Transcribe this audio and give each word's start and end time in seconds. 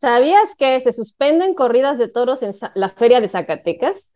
¿Sabías 0.00 0.54
que 0.54 0.80
se 0.80 0.92
suspenden 0.92 1.54
corridas 1.54 1.98
de 1.98 2.06
toros 2.06 2.44
en 2.44 2.52
la 2.76 2.88
feria 2.88 3.20
de 3.20 3.26
Zacatecas? 3.26 4.14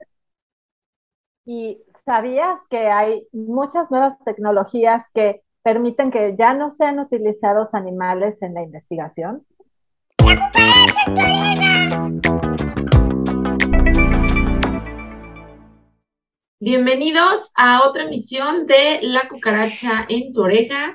¿Y 1.45 1.83
sabías 2.05 2.61
que 2.71 2.87
hay 2.87 3.27
muchas 3.33 3.91
nuevas 3.91 4.17
tecnologías 4.25 5.11
que 5.13 5.43
permiten 5.65 6.13
que 6.13 6.37
ya 6.39 6.55
no 6.55 6.71
sean 6.71 7.01
utilizados 7.01 7.75
animales 7.75 8.43
en 8.43 8.55
la 8.55 8.63
investigación? 8.63 9.45
Bienvenidos 16.61 17.51
a 17.57 17.89
otra 17.89 18.05
emisión 18.05 18.69
de 18.69 19.01
La 19.03 19.29
cucaracha 19.29 20.07
en 20.09 20.33
tu 20.33 20.43
oreja, 20.43 20.95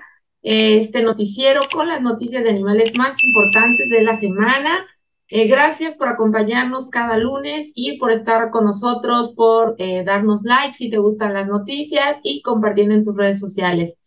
este 0.50 1.02
noticiero 1.04 1.60
con 1.74 1.90
las 1.90 2.02
noticias 2.02 2.44
de 2.44 2.52
animales 2.52 2.98
más 2.98 3.16
importantes 3.22 3.90
de 3.90 4.02
la 4.02 4.14
semana. 4.14 4.86
Eh, 5.30 5.48
gracias 5.48 5.96
por 5.96 6.08
acompañarnos 6.08 6.88
cada 6.90 7.18
lunes 7.18 7.70
y 7.76 7.98
por 8.00 8.12
estar 8.12 8.50
con 8.50 8.64
nosotros, 8.64 9.34
por 9.36 9.76
eh, 9.78 10.06
darnos 10.06 10.44
like 10.44 10.74
si 10.74 10.90
te 10.90 11.00
gustan 11.00 11.34
las 11.34 11.48
noticias 11.48 12.20
y 12.24 12.42
compartiendo 12.42 12.94
en 12.94 13.04
tus 13.04 13.18
redes 13.18 13.40
sociales. 13.40 13.98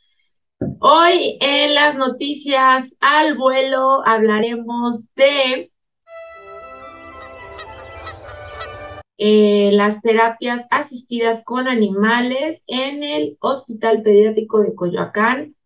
Hoy 0.79 1.37
en 1.41 1.75
las 1.75 1.99
noticias 1.99 2.97
al 3.01 3.37
vuelo 3.37 4.01
hablaremos 4.07 5.13
de 5.15 5.71
Eh, 9.23 9.69
las 9.73 10.01
terapias 10.01 10.67
asistidas 10.71 11.43
con 11.45 11.69
animales 11.69 12.65
en 12.67 13.03
el 13.03 13.37
Hospital 13.41 14.01
Pediátrico 14.03 14.61
de 14.63 14.75
Coyoacán. 14.75 15.57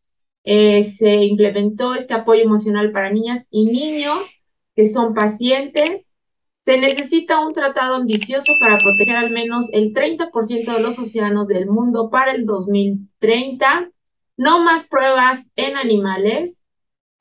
Eh, 0.44 0.82
se 0.82 1.24
implementó 1.24 1.94
este 1.94 2.12
apoyo 2.14 2.42
emocional 2.42 2.92
para 2.92 3.10
niñas 3.10 3.46
y 3.50 3.66
niños 3.66 4.42
que 4.76 4.84
son 4.86 5.14
pacientes. 5.14 6.14
Se 6.62 6.78
necesita 6.78 7.44
un 7.44 7.52
tratado 7.52 7.96
ambicioso 7.96 8.52
para 8.60 8.78
proteger 8.78 9.16
al 9.16 9.30
menos 9.30 9.68
el 9.72 9.92
30% 9.92 10.74
de 10.74 10.80
los 10.80 10.98
océanos 10.98 11.48
del 11.48 11.66
mundo 11.66 12.10
para 12.10 12.32
el 12.32 12.46
2030. 12.46 13.90
No 14.36 14.62
más 14.62 14.84
pruebas 14.84 15.50
en 15.56 15.76
animales. 15.76 16.62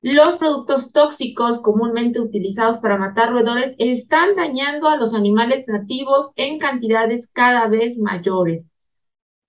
Los 0.02 0.36
productos 0.36 0.92
tóxicos 0.92 1.62
comúnmente 1.62 2.20
utilizados 2.20 2.78
para 2.80 2.98
matar 2.98 3.32
roedores 3.32 3.74
están 3.78 4.36
dañando 4.36 4.90
a 4.90 4.98
los 4.98 5.14
animales 5.14 5.66
nativos 5.68 6.32
en 6.36 6.60
cantidades 6.60 7.32
cada 7.32 7.68
vez 7.68 7.98
mayores. 7.98 8.68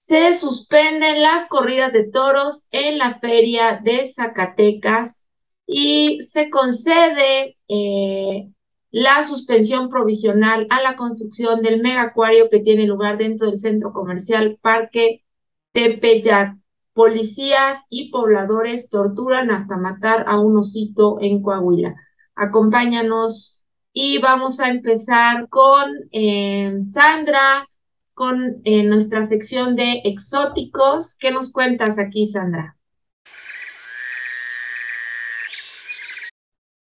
Se 0.06 0.34
suspenden 0.34 1.22
las 1.22 1.46
corridas 1.46 1.90
de 1.94 2.10
toros 2.10 2.66
en 2.70 2.98
la 2.98 3.20
feria 3.20 3.80
de 3.82 4.04
Zacatecas 4.04 5.24
y 5.66 6.20
se 6.20 6.50
concede 6.50 7.56
eh, 7.68 8.50
la 8.90 9.22
suspensión 9.22 9.88
provisional 9.88 10.66
a 10.68 10.82
la 10.82 10.96
construcción 10.96 11.62
del 11.62 11.80
megacuario 11.80 12.50
que 12.50 12.60
tiene 12.60 12.84
lugar 12.84 13.16
dentro 13.16 13.46
del 13.48 13.56
centro 13.56 13.94
comercial 13.94 14.58
Parque 14.60 15.24
Tepeyac. 15.72 16.58
Policías 16.92 17.86
y 17.88 18.10
pobladores 18.10 18.90
torturan 18.90 19.50
hasta 19.50 19.78
matar 19.78 20.26
a 20.28 20.38
un 20.38 20.58
osito 20.58 21.16
en 21.22 21.40
Coahuila. 21.40 21.94
Acompáñanos 22.34 23.64
y 23.94 24.18
vamos 24.18 24.60
a 24.60 24.68
empezar 24.68 25.48
con 25.48 25.90
eh, 26.12 26.82
Sandra, 26.88 27.66
con 28.14 28.62
eh, 28.64 28.84
nuestra 28.84 29.24
sección 29.24 29.76
de 29.76 30.02
exóticos. 30.04 31.16
¿Qué 31.18 31.30
nos 31.30 31.52
cuentas 31.52 31.98
aquí, 31.98 32.26
Sandra? 32.26 32.76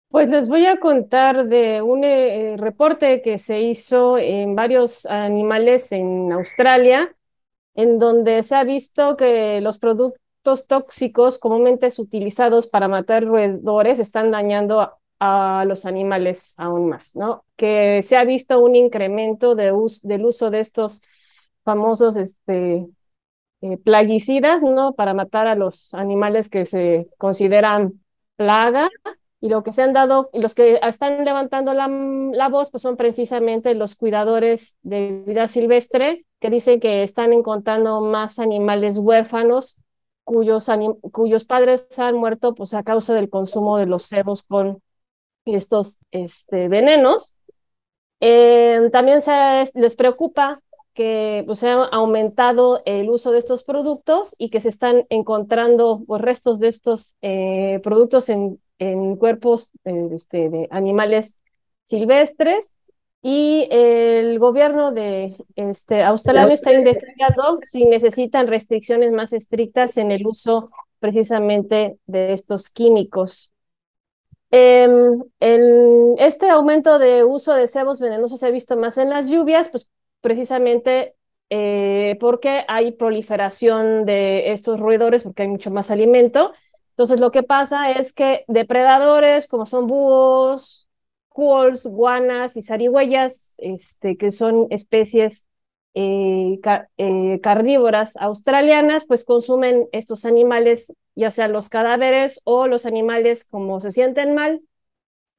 Pues 0.10 0.30
les 0.30 0.48
voy 0.48 0.66
a 0.66 0.80
contar 0.80 1.48
de 1.48 1.82
un 1.82 2.04
eh, 2.04 2.56
reporte 2.58 3.22
que 3.22 3.38
se 3.38 3.62
hizo 3.62 4.18
en 4.18 4.56
varios 4.56 5.06
animales 5.06 5.92
en 5.92 6.32
Australia 6.32 7.14
en 7.78 8.00
donde 8.00 8.44
se 8.44 8.56
ha 8.56 8.64
visto 8.64 9.16
que 9.16 9.62
los 9.62 9.78
productos 9.78 10.68
tóxicos 10.68 11.38
comúnmente 11.38 11.88
utilizados 12.00 12.68
para 12.68 12.88
matar 12.88 13.24
roedores 13.24 14.00
están 14.00 14.32
dañando 14.32 14.94
a, 15.20 15.66
los 15.68 15.86
animales 15.86 16.54
aún 16.58 16.90
más, 16.90 17.16
¿no? 17.16 17.44
Que 17.56 18.02
se 18.04 18.18
ha 18.18 18.24
visto 18.24 18.60
un 18.60 18.76
incremento 18.76 19.56
de 19.56 19.72
del 20.04 20.26
uso 20.26 20.50
de 20.50 20.60
estos 20.60 21.02
famosos 21.68 22.16
este, 22.16 22.88
eh, 23.60 23.78
plaguicidas, 23.84 24.64
¿no? 24.64 24.94
Para 24.94 25.14
matar 25.14 25.48
a 25.48 25.56
los 25.56 25.94
animales 25.94 26.48
que 26.48 26.66
se 26.66 27.10
consideran 27.18 28.02
plaga 28.38 28.90
y 29.42 29.50
lo 29.50 29.64
que 29.64 29.74
se 29.74 29.82
han 29.82 29.92
dado, 29.92 30.30
y 30.32 30.40
los 30.40 30.56
que 30.56 30.80
están 30.82 31.26
levantando 31.26 31.74
la, 31.74 31.90
la, 31.90 32.48
voz, 32.48 32.72
pues 32.72 32.84
son 32.84 32.96
precisamente 32.96 33.76
los 33.76 33.96
cuidadores 33.96 34.78
de 34.82 35.24
vida 35.28 35.50
silvestre, 35.50 36.26
que 36.40 36.50
dicen 36.50 36.80
que 36.80 37.04
están 37.04 37.34
encontrando 37.34 38.00
más 38.00 38.40
animales 38.40 38.98
huérfanos 38.98 39.78
cuyos, 40.24 40.68
cuyos 41.12 41.44
padres 41.44 42.00
han 42.00 42.16
muerto 42.16 42.56
pues, 42.56 42.74
a 42.74 42.84
causa 42.84 43.14
del 43.14 43.30
consumo 43.30 43.78
de 43.78 43.88
los 43.88 44.08
cebos 44.08 44.44
con 44.44 44.82
estos 45.44 46.00
este, 46.12 46.70
venenos. 46.70 47.34
Eh, 48.22 48.90
también 48.94 49.22
se, 49.22 49.32
les 49.76 49.96
preocupa 49.98 50.62
que 50.98 51.44
pues, 51.46 51.60
se 51.60 51.70
ha 51.70 51.84
aumentado 51.86 52.82
el 52.86 53.10
uso 53.10 53.32
de 53.32 53.38
estos 53.38 53.64
productos 53.64 54.36
y 54.40 54.50
que 54.50 54.60
se 54.60 54.70
están 54.70 55.06
encontrando 55.10 56.04
pues, 56.08 56.22
restos 56.22 56.60
de 56.60 56.68
estos 56.70 57.16
eh, 57.22 57.80
productos 57.84 58.30
en 58.30 58.60
en 58.80 59.16
cuerpos 59.16 59.72
eh, 59.86 60.10
este, 60.14 60.50
de 60.50 60.68
animales 60.72 61.40
silvestres 61.84 62.76
y 63.22 63.68
el 63.72 64.40
gobierno 64.40 64.92
de 64.92 65.36
este, 65.56 66.04
australiano 66.04 66.54
está 66.54 66.72
investigando 66.72 67.60
si 67.64 67.86
necesitan 67.86 68.48
restricciones 68.48 69.12
más 69.12 69.34
estrictas 69.34 69.98
en 69.98 70.12
el 70.12 70.26
uso 70.28 70.70
precisamente 71.00 71.98
de 72.06 72.34
estos 72.34 72.70
químicos. 72.70 73.52
Em, 74.50 75.24
este 76.20 76.50
aumento 76.50 77.00
de 77.00 77.24
uso 77.26 77.54
de 77.54 77.68
cebos 77.68 78.00
venenosos 78.00 78.40
se 78.40 78.48
ha 78.48 78.52
visto 78.52 78.78
más 78.78 78.98
en 78.98 79.10
las 79.10 79.28
lluvias, 79.28 79.70
pues 79.70 79.90
precisamente 80.22 81.16
eh, 81.50 82.18
porque 82.20 82.66
hay 82.68 82.92
proliferación 82.92 84.06
de 84.06 84.52
estos 84.52 84.80
roedores, 84.80 85.24
porque 85.24 85.44
hay 85.44 85.50
mucho 85.50 85.72
más 85.72 85.92
alimento, 85.92 86.54
entonces, 86.98 87.20
lo 87.20 87.30
que 87.32 87.44
pasa 87.44 87.92
es 87.92 88.12
que 88.12 88.44
depredadores 88.48 89.46
como 89.48 89.68
son 89.68 89.86
búhos, 89.86 90.90
cuols, 91.30 91.86
guanas 91.86 92.58
y 92.58 92.64
zarigüeyas, 92.64 93.54
este, 93.60 94.18
que 94.18 94.32
son 94.32 94.66
especies 94.72 95.48
eh, 95.94 96.60
eh, 96.98 97.40
carnívoras 97.44 98.18
australianas, 98.18 99.06
pues 99.06 99.24
consumen 99.26 99.88
estos 99.92 100.26
animales, 100.26 100.92
ya 101.14 101.30
sean 101.30 101.54
los 101.54 101.70
cadáveres 101.70 102.42
o 102.46 102.66
los 102.68 102.88
animales 102.88 103.46
como 103.46 103.80
se 103.80 103.92
sienten 103.92 104.34
mal, 104.34 104.62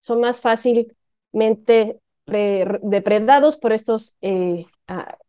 son 0.00 0.20
más 0.20 0.40
fácilmente 0.40 1.98
depredados 2.28 3.56
por 3.56 3.72
estos 3.72 4.14
eh, 4.20 4.66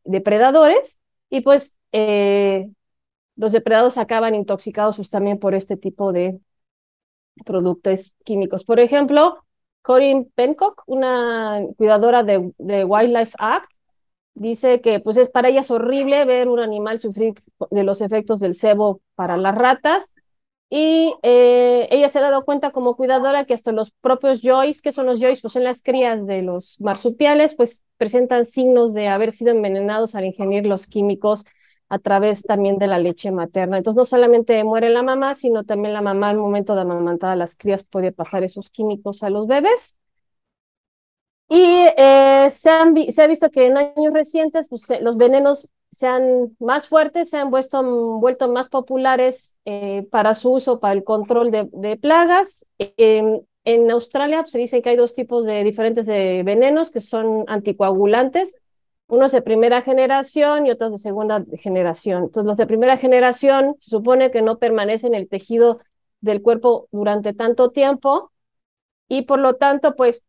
depredadores 0.04 1.02
y 1.30 1.42
pues 1.42 1.80
los 3.40 3.52
depredados 3.54 3.98
acaban 3.98 4.36
intoxicados 4.36 4.98
pues, 4.98 5.10
también 5.10 5.40
por 5.40 5.56
este 5.56 5.78
tipo 5.78 6.12
de 6.12 6.40
productos 7.46 8.16
químicos. 8.24 8.64
Por 8.64 8.80
ejemplo, 8.80 9.38
Corinne 9.82 10.28
Pencock, 10.36 10.84
una 10.88 11.62
cuidadora 11.78 12.24
de, 12.24 12.52
Wildlife 12.86 13.36
Act, 13.40 13.72
dice 14.34 14.82
que 14.82 15.00
pues 15.00 15.18
es 15.18 15.30
para 15.30 15.50
ella 15.50 15.62
es 15.62 15.72
horrible 15.72 16.24
ver 16.26 16.48
un 16.48 16.60
animal 16.60 17.00
sufrir 17.00 17.42
de 17.72 17.84
los 17.84 18.02
efectos 18.02 18.40
del 18.40 18.56
cebo 18.56 19.02
para 19.16 19.38
las 19.38 19.56
ratas 19.56 20.16
y 20.70 21.16
eh, 21.24 21.88
ella 21.92 22.10
se 22.10 22.20
ha 22.20 22.22
dado 22.22 22.46
cuenta 22.46 22.72
como 22.72 22.96
cuidadora 22.96 23.46
que 23.46 23.56
hasta 23.56 23.72
los 23.72 23.92
propios 23.92 24.42
joys, 24.44 24.82
que 24.82 24.92
son 24.92 25.08
los 25.08 25.20
joys, 25.20 25.42
pues 25.42 25.54
son 25.54 25.64
las 25.64 25.82
crías 25.82 26.28
de 26.28 26.44
los 26.44 26.80
marsupiales, 26.82 27.56
pues 27.56 27.86
presentan 27.98 28.46
signos 28.46 28.94
de 28.94 29.08
haber 29.08 29.32
sido 29.32 29.52
envenenados 29.52 30.14
al 30.16 30.26
ingerir 30.26 30.68
los 30.68 30.86
químicos 30.88 31.46
a 31.90 31.98
través 32.00 32.44
también 32.44 32.78
de 32.78 32.88
la 32.88 33.00
leche 33.00 33.32
materna. 33.32 33.78
Entonces, 33.80 33.98
no 33.98 34.06
solamente 34.06 34.64
muere 34.64 34.90
la 34.90 35.02
mamá, 35.04 35.34
sino 35.36 35.64
también 35.64 35.94
la 35.94 36.02
mamá 36.02 36.30
al 36.30 36.38
momento 36.38 36.76
de 36.76 36.82
amamantar 36.82 37.32
a 37.32 37.36
las 37.36 37.56
crías 37.56 37.86
puede 37.88 38.12
pasar 38.12 38.44
esos 38.44 38.70
químicos 38.70 39.24
a 39.24 39.30
los 39.32 39.48
bebés. 39.48 40.00
Y 41.50 41.86
eh, 41.98 42.48
se, 42.50 42.70
ha 42.70 43.28
visto 43.28 43.50
que 43.50 43.66
en 43.66 43.78
años 43.78 44.14
recientes 44.14 44.70
pues, 44.70 44.84
los 45.02 45.18
venenos 45.18 45.68
se 45.92 46.08
han 46.08 46.56
más 46.60 46.88
fuertes, 46.88 47.30
se 47.30 47.38
han 47.38 47.50
vuelto, 47.50 47.82
vuelto 48.20 48.50
más 48.50 48.70
populares 48.70 49.60
eh, 49.66 50.08
para 50.12 50.36
su 50.36 50.52
uso, 50.52 50.80
para 50.80 50.94
el 50.94 51.04
control 51.04 51.52
de, 51.52 51.98
plagas. 51.98 52.68
Em, 52.78 53.42
en 53.66 53.92
Australia 53.92 54.42
pues, 54.42 54.52
se 54.52 54.60
dice 54.60 54.82
que 54.82 54.90
hay 54.90 54.96
dos 54.96 55.14
tipos 55.14 55.46
de 55.46 55.64
diferentes 55.64 56.06
de 56.06 56.44
venenos 56.44 56.92
que 56.92 57.02
son 57.02 57.46
anticoagulantes 57.48 58.60
unos 59.10 59.32
de 59.32 59.42
primera 59.42 59.82
generación 59.82 60.68
y 60.68 60.72
otros 60.72 60.92
de 60.92 60.98
segunda 61.00 61.44
generación. 61.60 62.26
Entonces, 62.26 62.48
los 62.48 62.58
de 62.58 62.68
primera 62.68 62.96
generación 62.98 63.76
se 63.80 63.90
supone 63.90 64.32
que 64.32 64.44
no 64.44 64.60
permanecen 64.60 65.16
en 65.16 65.22
el 65.22 65.28
tejido 65.28 65.80
del 66.22 66.42
cuerpo 66.42 66.88
durante 66.92 67.34
tanto 67.34 67.72
tiempo 67.72 68.32
y 69.08 69.24
por 69.24 69.40
lo 69.40 69.56
tanto, 69.56 69.96
pues 69.96 70.26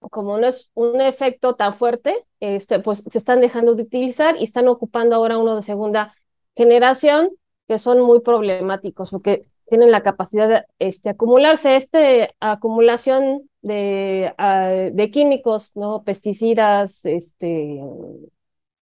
como 0.00 0.38
no 0.38 0.46
es 0.46 0.70
un 0.74 1.00
efecto 1.00 1.54
tan 1.54 1.74
fuerte, 1.74 2.24
este, 2.40 2.80
pues 2.80 3.04
se 3.10 3.18
están 3.18 3.40
dejando 3.40 3.74
de 3.74 3.82
utilizar 3.82 4.36
y 4.38 4.44
están 4.44 4.68
ocupando 4.68 5.14
ahora 5.16 5.38
uno 5.38 5.56
de 5.56 5.62
segunda 5.62 6.14
generación 6.56 7.30
que 7.68 7.78
son 7.78 8.00
muy 8.00 8.20
problemáticos 8.20 9.10
porque 9.10 9.46
tienen 9.66 9.92
la 9.92 10.02
capacidad 10.02 10.48
de 10.48 10.64
este, 10.80 11.10
acumularse. 11.10 11.76
Esta 11.76 12.00
acumulación 12.40 13.48
de, 13.62 14.34
uh, 14.36 14.94
de 14.94 15.10
químicos, 15.12 15.76
¿no? 15.76 16.02
pesticidas, 16.02 17.04
este, 17.04 17.80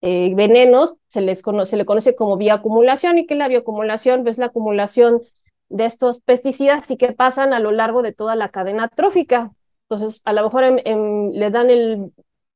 eh, 0.01 0.31
venenos, 0.35 0.97
se, 1.09 1.19
les 1.21 1.41
conoce, 1.41 1.71
se 1.71 1.77
le 1.77 1.85
conoce 1.85 2.15
como 2.15 2.37
bioacumulación 2.37 3.17
y 3.17 3.25
que 3.25 3.35
la 3.35 3.49
bioacumulación 3.49 4.25
es 4.27 4.37
la 4.37 4.45
acumulación 4.47 5.21
de 5.69 5.85
estos 5.85 6.21
pesticidas 6.21 6.89
y 6.89 6.95
que 6.95 7.11
pasan 7.11 7.53
a 7.53 7.59
lo 7.59 7.71
largo 7.71 8.01
de 8.01 8.13
toda 8.13 8.35
la 8.35 8.49
cadena 8.49 8.87
trófica. 8.87 9.51
Entonces, 9.89 10.21
a 10.25 10.33
lo 10.33 10.43
mejor 10.43 10.63
en, 10.63 10.81
en, 10.85 11.31
le 11.33 11.49
dan 11.51 11.69
el, 11.69 12.11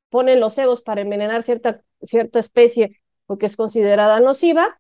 ponen 0.10 0.40
los 0.40 0.56
cebos 0.56 0.82
para 0.82 1.02
envenenar 1.02 1.44
cierta, 1.44 1.82
cierta 2.02 2.40
especie 2.40 3.02
porque 3.26 3.46
es 3.46 3.56
considerada 3.56 4.20
nociva, 4.20 4.80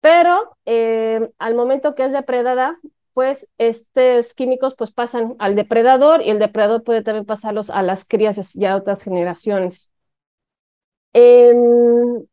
pero 0.00 0.56
eh, 0.66 1.30
al 1.38 1.54
momento 1.56 1.94
que 1.94 2.04
es 2.04 2.12
depredada, 2.12 2.78
pues 3.14 3.50
estos 3.58 4.34
químicos 4.34 4.74
pues 4.76 4.92
pasan 4.92 5.34
al 5.40 5.56
depredador 5.56 6.22
y 6.22 6.30
el 6.30 6.38
depredador 6.38 6.84
puede 6.84 7.02
también 7.02 7.26
pasarlos 7.26 7.70
a 7.70 7.82
las 7.82 8.04
crías 8.06 8.56
y 8.56 8.64
a 8.66 8.76
otras 8.76 9.02
generaciones. 9.02 9.92
Eh, 11.14 11.52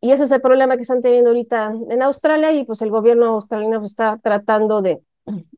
y 0.01 0.11
ese 0.11 0.25
es 0.25 0.31
el 0.31 0.41
problema 0.41 0.75
que 0.75 0.83
están 0.83 1.01
teniendo 1.01 1.29
ahorita 1.29 1.73
en 1.89 2.01
Australia 2.01 2.51
y 2.53 2.65
pues 2.65 2.81
el 2.81 2.89
gobierno 2.91 3.25
australiano 3.27 3.83
está 3.85 4.17
tratando 4.21 4.81
de, 4.81 5.01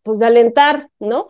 pues, 0.04 0.20
de 0.20 0.26
alentar, 0.28 0.90
¿no? 1.00 1.28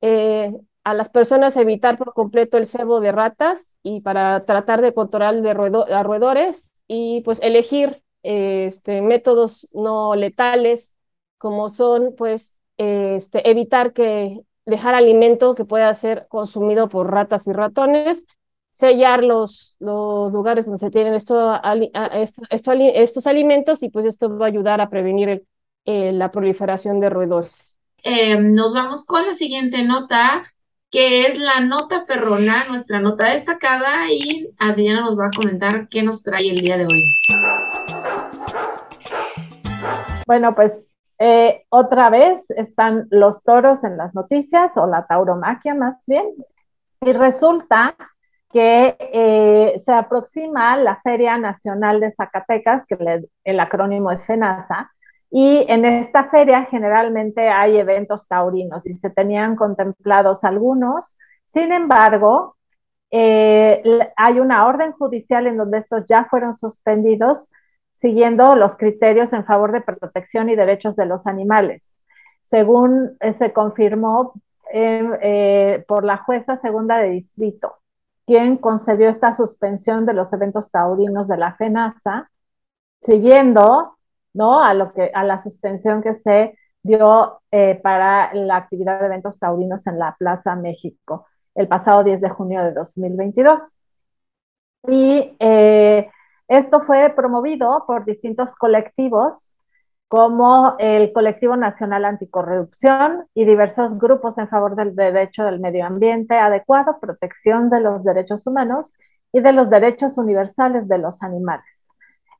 Eh, 0.00 0.52
a 0.88 0.94
las 0.94 1.10
personas 1.10 1.56
evitar 1.56 1.98
por 1.98 2.14
completo 2.14 2.56
el 2.56 2.66
cebo 2.66 3.00
de 3.00 3.12
ratas 3.12 3.78
y 3.82 4.00
para 4.00 4.44
tratar 4.46 4.80
de 4.80 4.94
controlar 4.94 5.42
de 5.42 5.50
a 5.50 6.02
roedores 6.02 6.72
y 6.86 7.20
pues 7.22 7.40
elegir 7.42 8.02
este, 8.22 9.02
métodos 9.02 9.68
no 9.72 10.16
letales 10.16 10.96
como 11.36 11.68
son 11.68 12.14
pues 12.16 12.58
este, 12.78 13.50
evitar 13.50 13.92
que 13.92 14.40
dejar 14.64 14.94
alimento 14.94 15.54
que 15.54 15.66
pueda 15.66 15.94
ser 15.94 16.26
consumido 16.28 16.88
por 16.88 17.10
ratas 17.10 17.46
y 17.46 17.52
ratones 17.52 18.26
sellar 18.72 19.24
los, 19.24 19.76
los 19.80 20.32
lugares 20.32 20.64
donde 20.64 20.78
se 20.78 20.90
tienen 20.90 21.12
esto, 21.12 21.52
esto, 22.14 22.42
esto, 22.48 22.72
estos 22.72 23.26
alimentos 23.26 23.82
y 23.82 23.90
pues 23.90 24.06
esto 24.06 24.38
va 24.38 24.46
a 24.46 24.48
ayudar 24.48 24.80
a 24.80 24.88
prevenir 24.88 25.44
eh, 25.84 26.12
la 26.12 26.30
proliferación 26.30 27.00
de 27.00 27.10
roedores. 27.10 27.78
Eh, 28.04 28.40
nos 28.40 28.72
vamos 28.72 29.04
con 29.04 29.26
la 29.26 29.34
siguiente 29.34 29.82
nota, 29.82 30.54
que 30.90 31.26
es 31.26 31.38
la 31.38 31.60
nota 31.60 32.06
perrona, 32.06 32.64
nuestra 32.68 33.00
nota 33.00 33.26
destacada, 33.26 34.10
y 34.10 34.50
Adriana 34.58 35.02
nos 35.02 35.18
va 35.18 35.26
a 35.26 35.30
comentar 35.30 35.88
qué 35.88 36.02
nos 36.02 36.22
trae 36.22 36.48
el 36.48 36.56
día 36.56 36.78
de 36.78 36.86
hoy. 36.86 37.04
Bueno, 40.26 40.54
pues 40.54 40.86
eh, 41.18 41.64
otra 41.68 42.08
vez 42.10 42.50
están 42.50 43.06
los 43.10 43.42
toros 43.42 43.84
en 43.84 43.96
las 43.98 44.14
noticias, 44.14 44.76
o 44.76 44.86
la 44.86 45.06
tauromaquia 45.06 45.74
más 45.74 46.04
bien, 46.06 46.26
y 47.02 47.12
resulta 47.12 47.94
que 48.50 48.96
eh, 48.98 49.82
se 49.84 49.92
aproxima 49.92 50.74
la 50.78 51.00
Feria 51.02 51.36
Nacional 51.36 52.00
de 52.00 52.10
Zacatecas, 52.10 52.86
que 52.86 52.96
le, 52.96 53.28
el 53.44 53.60
acrónimo 53.60 54.10
es 54.10 54.24
FENASA, 54.24 54.90
y 55.30 55.64
en 55.68 55.84
esta 55.84 56.30
feria 56.30 56.64
generalmente 56.64 57.48
hay 57.48 57.78
eventos 57.78 58.26
taurinos 58.26 58.86
y 58.86 58.94
se 58.94 59.10
tenían 59.10 59.56
contemplados 59.56 60.44
algunos. 60.44 61.16
Sin 61.46 61.72
embargo, 61.72 62.56
eh, 63.10 63.82
hay 64.16 64.40
una 64.40 64.66
orden 64.66 64.92
judicial 64.92 65.46
en 65.46 65.56
donde 65.56 65.78
estos 65.78 66.04
ya 66.06 66.24
fueron 66.24 66.54
suspendidos 66.54 67.50
siguiendo 67.92 68.54
los 68.54 68.76
criterios 68.76 69.32
en 69.32 69.44
favor 69.44 69.72
de 69.72 69.80
protección 69.80 70.48
y 70.48 70.56
derechos 70.56 70.96
de 70.96 71.06
los 71.06 71.26
animales. 71.26 71.98
Según 72.42 73.16
eh, 73.20 73.32
se 73.32 73.52
confirmó 73.52 74.34
eh, 74.72 75.84
por 75.88 76.04
la 76.04 76.18
jueza 76.18 76.56
segunda 76.56 76.98
de 76.98 77.10
distrito 77.10 77.78
quien 78.28 78.58
concedió 78.58 79.08
esta 79.08 79.32
suspensión 79.32 80.04
de 80.04 80.12
los 80.12 80.34
eventos 80.34 80.70
taurinos 80.70 81.28
de 81.28 81.38
la 81.38 81.54
FENASA, 81.54 82.30
siguiendo 83.00 83.97
¿no? 84.38 84.62
a, 84.62 84.72
lo 84.74 84.92
que, 84.92 85.10
a 85.12 85.24
la 85.24 85.38
suspensión 85.38 86.02
que 86.02 86.14
se 86.14 86.56
dio 86.82 87.40
eh, 87.50 87.78
para 87.82 88.32
la 88.34 88.56
actividad 88.56 89.00
de 89.00 89.06
eventos 89.06 89.38
taurinos 89.38 89.86
en 89.86 89.98
la 89.98 90.16
Plaza 90.18 90.54
México 90.56 91.26
el 91.54 91.66
pasado 91.66 92.04
10 92.04 92.20
de 92.20 92.28
junio 92.30 92.62
de 92.62 92.72
2022. 92.72 93.74
Y 94.86 95.36
eh, 95.40 96.08
esto 96.46 96.80
fue 96.80 97.10
promovido 97.10 97.84
por 97.86 98.04
distintos 98.04 98.54
colectivos 98.54 99.56
como 100.06 100.76
el 100.78 101.12
Colectivo 101.12 101.56
Nacional 101.56 102.04
Anticorrupción 102.04 103.26
y 103.34 103.44
diversos 103.44 103.98
grupos 103.98 104.38
en 104.38 104.48
favor 104.48 104.76
del 104.76 104.94
derecho 104.94 105.44
del 105.44 105.60
medio 105.60 105.84
ambiente 105.84 106.38
adecuado, 106.38 106.98
protección 107.00 107.68
de 107.70 107.80
los 107.80 108.04
derechos 108.04 108.46
humanos 108.46 108.94
y 109.32 109.40
de 109.40 109.52
los 109.52 109.68
derechos 109.68 110.16
universales 110.16 110.88
de 110.88 110.98
los 110.98 111.22
animales. 111.22 111.87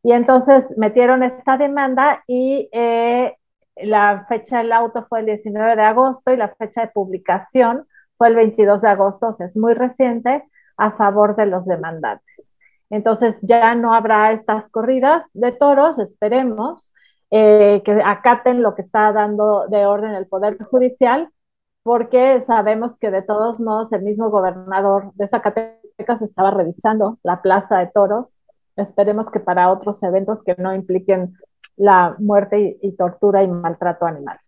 Y 0.08 0.12
entonces 0.12 0.72
metieron 0.78 1.22
esta 1.22 1.58
demanda 1.58 2.24
y 2.26 2.70
eh, 2.72 3.36
la 3.76 4.24
fecha 4.26 4.56
del 4.56 4.72
auto 4.72 5.02
fue 5.02 5.20
el 5.20 5.26
19 5.26 5.76
de 5.76 5.82
agosto 5.82 6.32
y 6.32 6.38
la 6.38 6.48
fecha 6.48 6.80
de 6.80 6.88
publicación 6.88 7.86
fue 8.16 8.28
el 8.28 8.36
22 8.36 8.80
de 8.80 8.88
agosto, 8.88 9.26
o 9.28 9.32
sea, 9.34 9.44
es 9.44 9.54
muy 9.54 9.74
reciente, 9.74 10.48
a 10.78 10.92
favor 10.92 11.36
de 11.36 11.44
los 11.44 11.66
demandantes. 11.66 12.54
Entonces 12.88 13.36
ya 13.42 13.74
no 13.74 13.92
habrá 13.92 14.32
estas 14.32 14.70
corridas 14.70 15.26
de 15.34 15.52
toros, 15.52 15.98
esperemos, 15.98 16.94
eh, 17.30 17.82
que 17.84 18.00
acaten 18.02 18.62
lo 18.62 18.74
que 18.74 18.80
está 18.80 19.12
dando 19.12 19.66
de 19.68 19.84
orden 19.84 20.14
el 20.14 20.26
Poder 20.26 20.56
Judicial, 20.70 21.28
porque 21.82 22.40
sabemos 22.40 22.96
que 22.96 23.10
de 23.10 23.20
todos 23.20 23.60
modos 23.60 23.92
el 23.92 24.04
mismo 24.04 24.30
gobernador 24.30 25.12
de 25.16 25.28
Zacatecas 25.28 26.22
estaba 26.22 26.50
revisando 26.50 27.18
la 27.22 27.42
plaza 27.42 27.80
de 27.80 27.88
toros. 27.88 28.38
Esperemos 28.78 29.30
que 29.30 29.40
para 29.40 29.70
otros 29.70 30.02
eventos 30.02 30.42
que 30.42 30.54
no 30.56 30.74
impliquen 30.74 31.34
la 31.76 32.16
muerte 32.18 32.78
y, 32.80 32.92
tortura 32.92 33.42
y 33.42 33.48
maltrato 33.48 34.06
animal. 34.06 34.38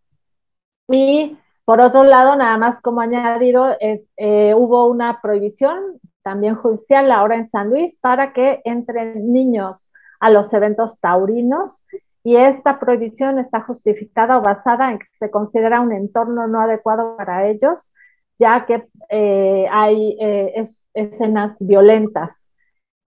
Y 0.89 1.37
por 1.65 1.81
otro 1.81 2.03
lado, 2.05 2.35
nada 2.37 2.57
más 2.59 2.81
como 2.81 3.01
añadido, 3.01 3.77
eh, 3.81 4.55
hubo 4.55 4.87
una 4.87 5.21
prohibición 5.21 6.01
también 6.23 6.55
judicial 6.55 7.11
ahora 7.13 7.37
en 7.37 7.45
San 7.45 7.71
Luis 7.71 7.99
para 7.99 8.33
que 8.33 8.61
entren 8.65 9.33
niños 9.33 9.91
a 10.19 10.31
los 10.31 10.53
eventos 10.53 10.99
taurinos 11.01 11.85
y 12.23 12.37
esta 12.37 12.79
prohibición 12.79 13.39
está 13.39 13.63
justificada 13.63 14.39
o 14.39 14.43
basada 14.43 14.91
en 14.91 14.99
que 14.99 15.07
se 15.13 15.31
considera 15.31 15.81
un 15.81 15.93
entorno 15.93 16.47
no 16.47 16.61
adecuado 16.61 17.17
para 17.17 17.49
ellos, 17.49 17.93
ya 18.39 18.67
que 18.67 18.87
eh, 19.09 19.67
hay 19.71 20.17
eh, 20.21 20.53
es, 20.57 20.85
escenas 20.93 21.57
violentas. 21.61 22.50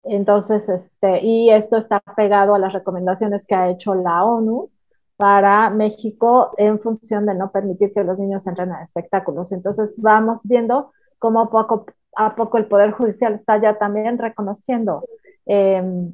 Entonces, 0.04 0.68
este, 0.70 1.24
y 1.24 1.50
esto 1.50 1.78
está 1.78 2.02
pegado 2.16 2.56
a 2.56 2.60
las 2.60 2.74
recomendaciones 2.74 3.46
que 3.46 3.56
ha 3.56 3.70
hecho 3.70 3.96
la 3.96 4.24
ONU 4.26 4.70
para 5.16 5.70
México 5.70 6.54
en 6.58 6.80
función 6.80 7.26
de 7.26 7.36
no 7.36 7.52
permitir 7.52 7.94
que 7.94 8.04
los 8.04 8.20
niños 8.20 8.46
entren 8.48 8.72
a 8.72 8.82
espectáculos. 8.82 9.52
Entonces, 9.52 9.96
vamos 9.98 10.42
viendo 10.44 10.92
cómo 11.20 11.50
poco 11.50 11.86
a 12.16 12.36
poco 12.36 12.58
el 12.58 12.68
Poder 12.68 12.92
Judicial 12.92 13.34
está 13.34 13.60
ya 13.60 13.78
también 13.78 14.18
reconociendo 14.18 15.04
eh, 15.46 16.12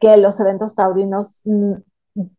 que 0.00 0.16
los 0.16 0.38
eventos 0.40 0.74
taurinos 0.74 1.42
mm, 1.44 1.74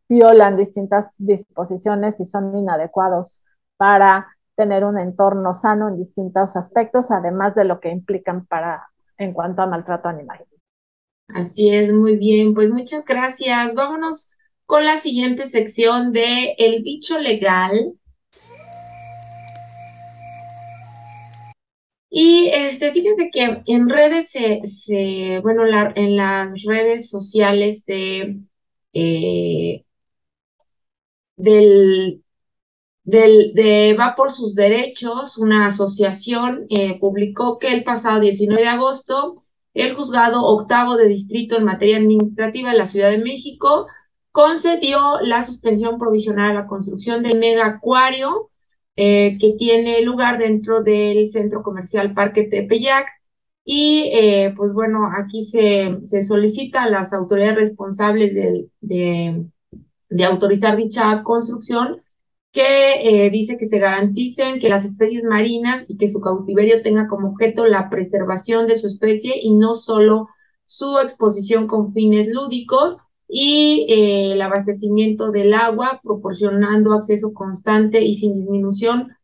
violan 0.10 0.58
distintas 0.58 1.16
disposiciones 1.20 2.20
y 2.20 2.26
son 2.26 2.58
inadecuados 2.58 3.44
para 3.78 4.28
tener 4.56 4.84
un 4.86 4.98
entorno 4.98 5.54
sano 5.54 5.88
en 5.88 5.98
distintos 5.98 6.56
aspectos, 6.56 7.12
además 7.12 7.54
de 7.56 7.64
lo 7.64 7.80
que 7.80 7.90
implican 7.90 8.46
para 8.48 8.88
en 9.18 9.34
cuanto 9.34 9.62
a 9.62 9.68
maltrato 9.68 10.08
animal. 10.10 10.46
Así 11.30 11.74
es, 11.74 11.94
muy 11.94 12.16
bien. 12.18 12.54
Pues 12.54 12.70
muchas 12.70 13.06
gracias. 13.06 13.76
Vámonos 13.76 14.38
con 14.66 14.86
la 14.86 14.98
siguiente 14.98 15.46
sección 15.46 16.14
de 16.14 16.56
El 16.58 16.84
bicho 16.84 17.20
legal. 17.20 17.98
Y 22.10 22.50
este, 22.54 22.92
fíjense 22.94 23.30
que 23.32 23.62
en 23.66 23.90
redes 23.90 24.32
se, 24.32 25.40
bueno, 25.42 25.64
en 25.96 26.16
las 26.18 26.64
redes 26.64 27.10
sociales 27.10 27.86
de, 27.86 28.40
eh, 28.94 29.86
del, 31.36 32.24
del, 33.08 33.54
de 33.54 33.96
Va 33.98 34.16
por 34.16 34.32
sus 34.32 34.54
derechos, 34.54 35.38
una 35.38 35.66
asociación 35.68 36.66
eh, 36.70 37.00
publicó 37.00 37.58
que 37.58 37.74
el 37.74 37.86
pasado 37.86 38.20
19 38.20 38.62
de 38.62 38.68
agosto 38.68 39.46
el 39.74 39.96
juzgado 39.96 40.44
octavo 40.44 40.98
de 40.98 41.08
distrito 41.08 41.56
en 41.56 41.64
materia 41.64 41.98
administrativa 41.98 42.72
de 42.72 42.78
la 42.78 42.86
Ciudad 42.86 43.10
de 43.10 43.20
México 43.20 43.88
concedió 44.34 45.22
la 45.22 45.42
suspensión 45.42 45.98
provisional 45.98 46.52
a 46.52 46.62
la 46.62 46.68
construcción 46.68 47.24
del 47.24 47.40
mega 47.40 47.66
acuario 47.66 48.50
eh, 48.98 49.38
que 49.40 49.54
tiene 49.54 50.02
lugar 50.02 50.38
dentro 50.38 50.84
del 50.84 51.30
centro 51.30 51.64
comercial 51.64 52.14
Parque 52.14 52.44
Tepeyac. 52.44 53.08
Y 53.64 54.10
eh, 54.14 54.54
pues 54.58 54.74
bueno, 54.74 55.10
aquí 55.18 55.46
se, 55.46 55.98
se, 56.06 56.22
solicita 56.22 56.84
a 56.84 56.90
las 56.90 57.14
autoridades 57.14 57.56
responsables 57.56 58.34
de, 58.34 58.68
de, 58.82 59.46
de 60.10 60.26
autorizar 60.26 60.76
dicha 60.76 61.24
construcción 61.24 62.02
que 62.52 63.26
eh, 63.26 63.30
dice 63.30 63.58
que 63.58 63.68
se 63.68 63.80
garanticen 63.80 64.60
que 64.60 64.70
las 64.70 64.86
especies 64.86 65.24
marinas 65.24 65.86
y 65.88 65.98
que 65.98 66.08
su 66.08 66.22
cautiverio 66.22 66.82
tenga 66.82 67.08
como 67.08 67.30
objeto 67.30 67.66
la 67.68 67.90
preservación 67.90 68.68
de 68.68 68.76
su 68.76 68.88
especie 68.88 69.36
y 69.42 69.56
no 69.56 69.74
solo 69.74 70.28
su 70.66 70.98
exposición 71.00 71.68
con 71.68 71.94
fines 71.94 72.28
lúdicos 72.28 72.98
y 73.28 73.88
eh, 73.90 74.34
el 74.34 74.42
abastecimiento 74.42 75.32
del 75.32 75.54
agua, 75.54 76.00
proporcionando 76.04 76.94
acceso 76.94 77.34
constante 77.34 78.02
y 78.02 78.14
sin 78.16 78.34
disminución, 78.36 79.18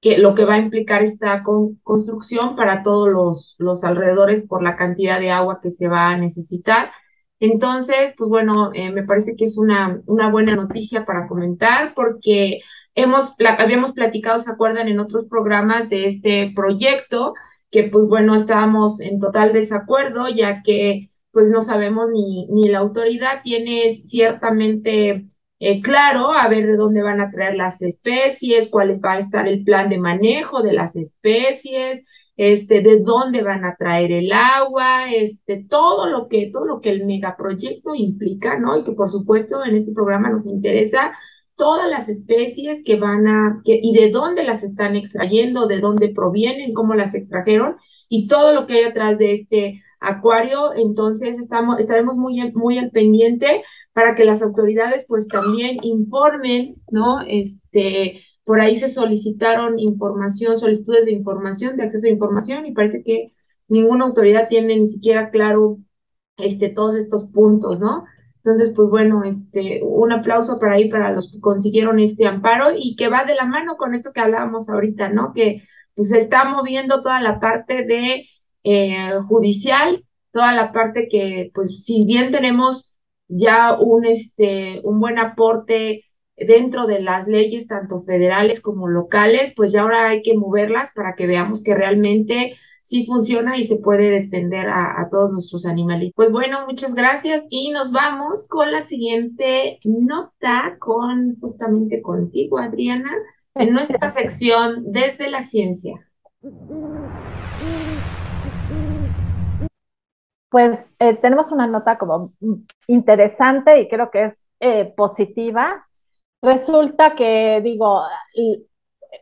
que 0.00 0.18
lo 0.18 0.34
que 0.34 0.44
va 0.44 0.54
a 0.54 0.58
implicar 0.58 1.02
esta 1.02 1.42
construcción 1.82 2.56
para 2.56 2.82
todos 2.82 3.08
los, 3.08 3.56
los 3.58 3.84
alrededores 3.84 4.46
por 4.46 4.62
la 4.62 4.76
cantidad 4.76 5.18
de 5.20 5.30
agua 5.30 5.60
que 5.62 5.70
se 5.70 5.88
va 5.88 6.10
a 6.10 6.16
necesitar. 6.16 6.90
Entonces, 7.40 8.14
pues 8.16 8.28
bueno, 8.28 8.70
eh, 8.74 8.90
me 8.90 9.04
parece 9.04 9.36
que 9.36 9.44
es 9.44 9.58
una, 9.58 10.00
una 10.06 10.30
buena 10.30 10.56
noticia 10.56 11.04
para 11.04 11.28
comentar 11.28 11.94
porque 11.94 12.60
hemos, 12.94 13.34
habíamos 13.58 13.92
platicado, 13.92 14.38
¿se 14.40 14.50
acuerdan? 14.50 14.88
En 14.88 14.98
otros 15.00 15.26
programas 15.28 15.88
de 15.88 16.06
este 16.06 16.52
proyecto, 16.54 17.34
que 17.70 17.84
pues 17.84 18.06
bueno, 18.08 18.34
estábamos 18.34 19.00
en 19.00 19.20
total 19.20 19.52
desacuerdo, 19.52 20.28
ya 20.28 20.62
que 20.62 21.10
pues 21.30 21.50
no 21.50 21.60
sabemos 21.62 22.08
ni, 22.12 22.46
ni 22.48 22.68
la 22.68 22.78
autoridad 22.80 23.42
tiene 23.44 23.90
ciertamente 23.90 25.26
eh, 25.60 25.82
claro 25.82 26.32
a 26.32 26.48
ver 26.48 26.66
de 26.66 26.76
dónde 26.76 27.02
van 27.02 27.20
a 27.20 27.30
traer 27.30 27.54
las 27.56 27.82
especies, 27.82 28.68
cuál 28.70 28.98
va 29.04 29.12
a 29.14 29.18
estar 29.18 29.46
el 29.46 29.62
plan 29.64 29.88
de 29.88 29.98
manejo 29.98 30.62
de 30.62 30.72
las 30.72 30.96
especies, 30.96 32.02
este, 32.38 32.82
de 32.82 33.00
dónde 33.00 33.42
van 33.42 33.64
a 33.64 33.74
traer 33.76 34.12
el 34.12 34.30
agua, 34.32 35.12
este, 35.12 35.64
todo 35.68 36.06
lo 36.08 36.28
que, 36.28 36.50
todo 36.52 36.66
lo 36.66 36.80
que 36.80 36.90
el 36.90 37.04
megaproyecto 37.04 37.96
implica, 37.96 38.60
¿no? 38.60 38.78
Y 38.78 38.84
que 38.84 38.92
por 38.92 39.08
supuesto 39.08 39.64
en 39.64 39.74
este 39.74 39.92
programa 39.92 40.30
nos 40.30 40.46
interesa 40.46 41.12
todas 41.56 41.90
las 41.90 42.08
especies 42.08 42.84
que 42.84 42.96
van 42.96 43.26
a, 43.26 43.60
que, 43.64 43.80
y 43.82 43.92
de 43.92 44.12
dónde 44.12 44.44
las 44.44 44.62
están 44.62 44.94
extrayendo, 44.94 45.66
de 45.66 45.80
dónde 45.80 46.10
provienen, 46.10 46.74
cómo 46.74 46.94
las 46.94 47.16
extrajeron, 47.16 47.76
y 48.08 48.28
todo 48.28 48.54
lo 48.54 48.68
que 48.68 48.74
hay 48.74 48.84
atrás 48.84 49.18
de 49.18 49.32
este 49.32 49.82
acuario. 49.98 50.74
Entonces 50.74 51.40
estamos, 51.40 51.80
estaremos 51.80 52.16
muy, 52.16 52.52
muy 52.52 52.78
al 52.78 52.92
pendiente 52.92 53.64
para 53.92 54.14
que 54.14 54.24
las 54.24 54.42
autoridades 54.42 55.06
pues 55.08 55.26
también 55.26 55.78
informen, 55.82 56.76
¿no? 56.92 57.20
Este, 57.26 58.22
por 58.48 58.62
ahí 58.62 58.76
se 58.76 58.88
solicitaron 58.88 59.78
información, 59.78 60.56
solicitudes 60.56 61.04
de 61.04 61.12
información, 61.12 61.76
de 61.76 61.82
acceso 61.82 62.06
a 62.06 62.10
información, 62.10 62.64
y 62.64 62.72
parece 62.72 63.02
que 63.02 63.34
ninguna 63.68 64.06
autoridad 64.06 64.48
tiene 64.48 64.74
ni 64.80 64.86
siquiera 64.86 65.28
claro 65.28 65.80
este, 66.38 66.70
todos 66.70 66.94
estos 66.94 67.30
puntos, 67.30 67.78
¿no? 67.78 68.06
Entonces, 68.36 68.72
pues 68.74 68.88
bueno, 68.88 69.22
este, 69.22 69.82
un 69.82 70.12
aplauso 70.12 70.58
para 70.58 70.76
ahí 70.76 70.88
para 70.88 71.12
los 71.12 71.30
que 71.30 71.40
consiguieron 71.40 72.00
este 72.00 72.26
amparo 72.26 72.68
y 72.74 72.96
que 72.96 73.08
va 73.08 73.26
de 73.26 73.34
la 73.34 73.44
mano 73.44 73.76
con 73.76 73.94
esto 73.94 74.12
que 74.14 74.20
hablábamos 74.20 74.70
ahorita, 74.70 75.10
¿no? 75.10 75.34
Que 75.34 75.64
pues 75.94 76.08
se 76.08 76.16
está 76.16 76.48
moviendo 76.48 77.02
toda 77.02 77.20
la 77.20 77.40
parte 77.40 77.84
de 77.84 78.24
eh, 78.64 79.12
judicial, 79.28 80.06
toda 80.32 80.54
la 80.54 80.72
parte 80.72 81.08
que, 81.10 81.50
pues, 81.52 81.84
si 81.84 82.06
bien 82.06 82.32
tenemos 82.32 82.96
ya 83.28 83.78
un, 83.78 84.06
este, 84.06 84.80
un 84.84 85.00
buen 85.00 85.18
aporte 85.18 86.06
dentro 86.46 86.86
de 86.86 87.00
las 87.00 87.28
leyes, 87.28 87.66
tanto 87.66 88.02
federales 88.02 88.60
como 88.60 88.88
locales, 88.88 89.52
pues 89.56 89.72
ya 89.72 89.82
ahora 89.82 90.08
hay 90.08 90.22
que 90.22 90.36
moverlas 90.36 90.92
para 90.94 91.14
que 91.14 91.26
veamos 91.26 91.62
que 91.62 91.74
realmente 91.74 92.56
sí 92.82 93.04
funciona 93.04 93.58
y 93.58 93.64
se 93.64 93.76
puede 93.76 94.10
defender 94.10 94.66
a, 94.68 95.06
todos 95.10 95.30
nuestros 95.30 95.66
animales. 95.66 96.10
Pues 96.14 96.32
bueno, 96.32 96.64
muchas 96.66 96.94
gracias 96.94 97.44
y 97.50 97.70
nos 97.70 97.92
vamos 97.92 98.48
con 98.48 98.72
la 98.72 98.80
siguiente 98.80 99.78
nota, 99.84 100.76
con 100.78 101.38
justamente 101.38 102.00
contigo, 102.00 102.58
Adriana, 102.58 103.10
en 103.54 103.74
nuestra 103.74 104.08
sección 104.08 104.90
desde 104.90 105.30
la 105.30 105.42
ciencia. 105.42 106.08
Pues 110.48 110.94
eh, 110.98 111.14
tenemos 111.16 111.52
una 111.52 111.66
nota 111.66 111.98
como 111.98 112.32
interesante 112.86 113.82
y 113.82 113.88
creo 113.88 114.10
que 114.10 114.24
es 114.24 114.46
eh, 114.60 114.94
positiva 114.96 115.87
Resulta 116.42 117.14
que, 117.16 117.60
digo, 117.62 118.02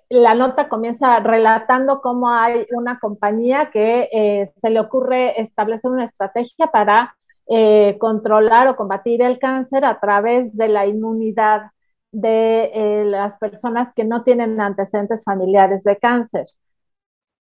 la 0.08 0.34
nota 0.34 0.68
comienza 0.68 1.18
relatando 1.20 2.00
cómo 2.00 2.30
hay 2.30 2.66
una 2.70 2.98
compañía 2.98 3.70
que 3.70 4.08
eh, 4.12 4.52
se 4.56 4.70
le 4.70 4.80
ocurre 4.80 5.40
establecer 5.40 5.90
una 5.90 6.04
estrategia 6.04 6.68
para 6.68 7.16
eh, 7.48 7.96
controlar 7.98 8.68
o 8.68 8.76
combatir 8.76 9.22
el 9.22 9.38
cáncer 9.38 9.84
a 9.84 10.00
través 10.00 10.54
de 10.56 10.68
la 10.68 10.86
inmunidad 10.86 11.70
de 12.12 12.70
eh, 12.74 13.04
las 13.04 13.36
personas 13.38 13.92
que 13.94 14.04
no 14.04 14.22
tienen 14.22 14.60
antecedentes 14.60 15.24
familiares 15.24 15.84
de 15.84 15.96
cáncer. 15.98 16.46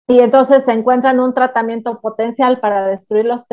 Y 0.08 0.22
entonces 0.22 0.66
se 0.66 0.72
encuentran 0.74 1.20
un 1.20 1.34
tratamiento 1.34 2.00
potencial 2.02 2.60
para 2.60 2.88
destruir 2.88 3.26
los 3.26 3.46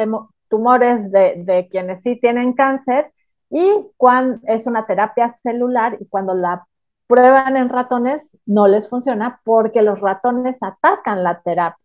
tumores 0.48 1.10
de 1.12 1.68
quienes 1.70 2.02
sí 2.02 2.18
tienen 2.18 2.54
cáncer 2.54 3.12
y 3.50 3.86
cuando 3.96 4.40
es 4.44 4.66
una 4.66 4.86
terapia 4.86 5.28
celular 5.28 5.96
y 6.00 6.06
cuando 6.06 6.34
la 6.34 6.66
prueban 7.06 7.56
en 7.56 7.68
ratones 7.68 8.36
no 8.46 8.68
les 8.68 8.88
funciona 8.88 9.40
porque 9.44 9.82
los 9.82 10.00
ratones 10.00 10.58
atacan 10.62 11.22
la 11.22 11.40
terapia. 11.42 11.78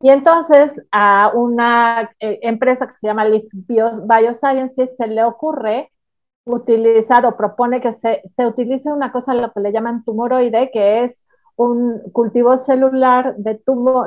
Y 0.00 0.10
entonces 0.10 0.80
a 0.92 1.30
una 1.34 2.10
eh, 2.20 2.38
empresa 2.42 2.86
que 2.86 2.96
se 2.96 3.06
llama 3.06 3.26
Biosciences 3.52 4.96
se 4.96 5.06
le 5.06 5.24
ocurre 5.24 5.90
utilizar 6.44 7.26
o 7.26 7.36
propone 7.36 7.80
que 7.80 7.92
se, 7.92 8.22
se 8.26 8.46
utilice 8.46 8.90
una 8.92 9.12
cosa 9.12 9.34
lo 9.34 9.52
que 9.52 9.60
le 9.60 9.72
llaman 9.72 10.04
tumoroide, 10.04 10.70
que 10.72 11.04
es 11.04 11.26
un 11.56 12.00
cultivo 12.12 12.56
celular 12.58 13.34
de, 13.36 13.60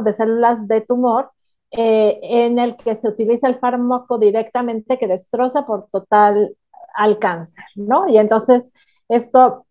de 0.04 0.14
células 0.14 0.68
de 0.68 0.82
tumor 0.82 1.32
eh, 1.72 2.20
en 2.24 2.60
el 2.60 2.78
que 2.78 2.96
se 2.96 3.08
utiliza 3.10 3.48
el 3.48 3.60
fármaco 3.60 4.18
directamente 4.20 4.98
que 4.98 5.08
destroza 5.08 5.66
por 5.66 5.88
total 5.92 6.56
al 6.96 7.20
cáncer, 7.20 7.66
¿no? 7.76 8.08
Y 8.08 8.18
entonces 8.18 8.72
esto 9.08 9.66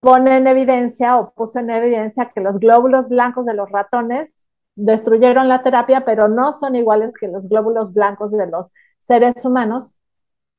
pone 0.00 0.36
en 0.36 0.46
evidencia 0.46 1.18
o 1.18 1.32
puso 1.32 1.58
en 1.58 1.70
evidencia 1.70 2.30
que 2.34 2.40
los 2.40 2.58
glóbulos 2.58 3.08
blancos 3.08 3.46
de 3.46 3.54
los 3.54 3.70
ratones 3.70 4.36
destruyeron 4.76 5.48
la 5.48 5.62
terapia, 5.62 6.04
pero 6.04 6.28
no 6.28 6.52
son 6.52 6.76
iguales 6.76 7.16
que 7.18 7.28
los 7.28 7.48
glóbulos 7.48 7.92
blancos 7.92 8.30
de 8.30 8.46
los 8.46 8.72
seres 9.00 9.44
humanos 9.44 9.96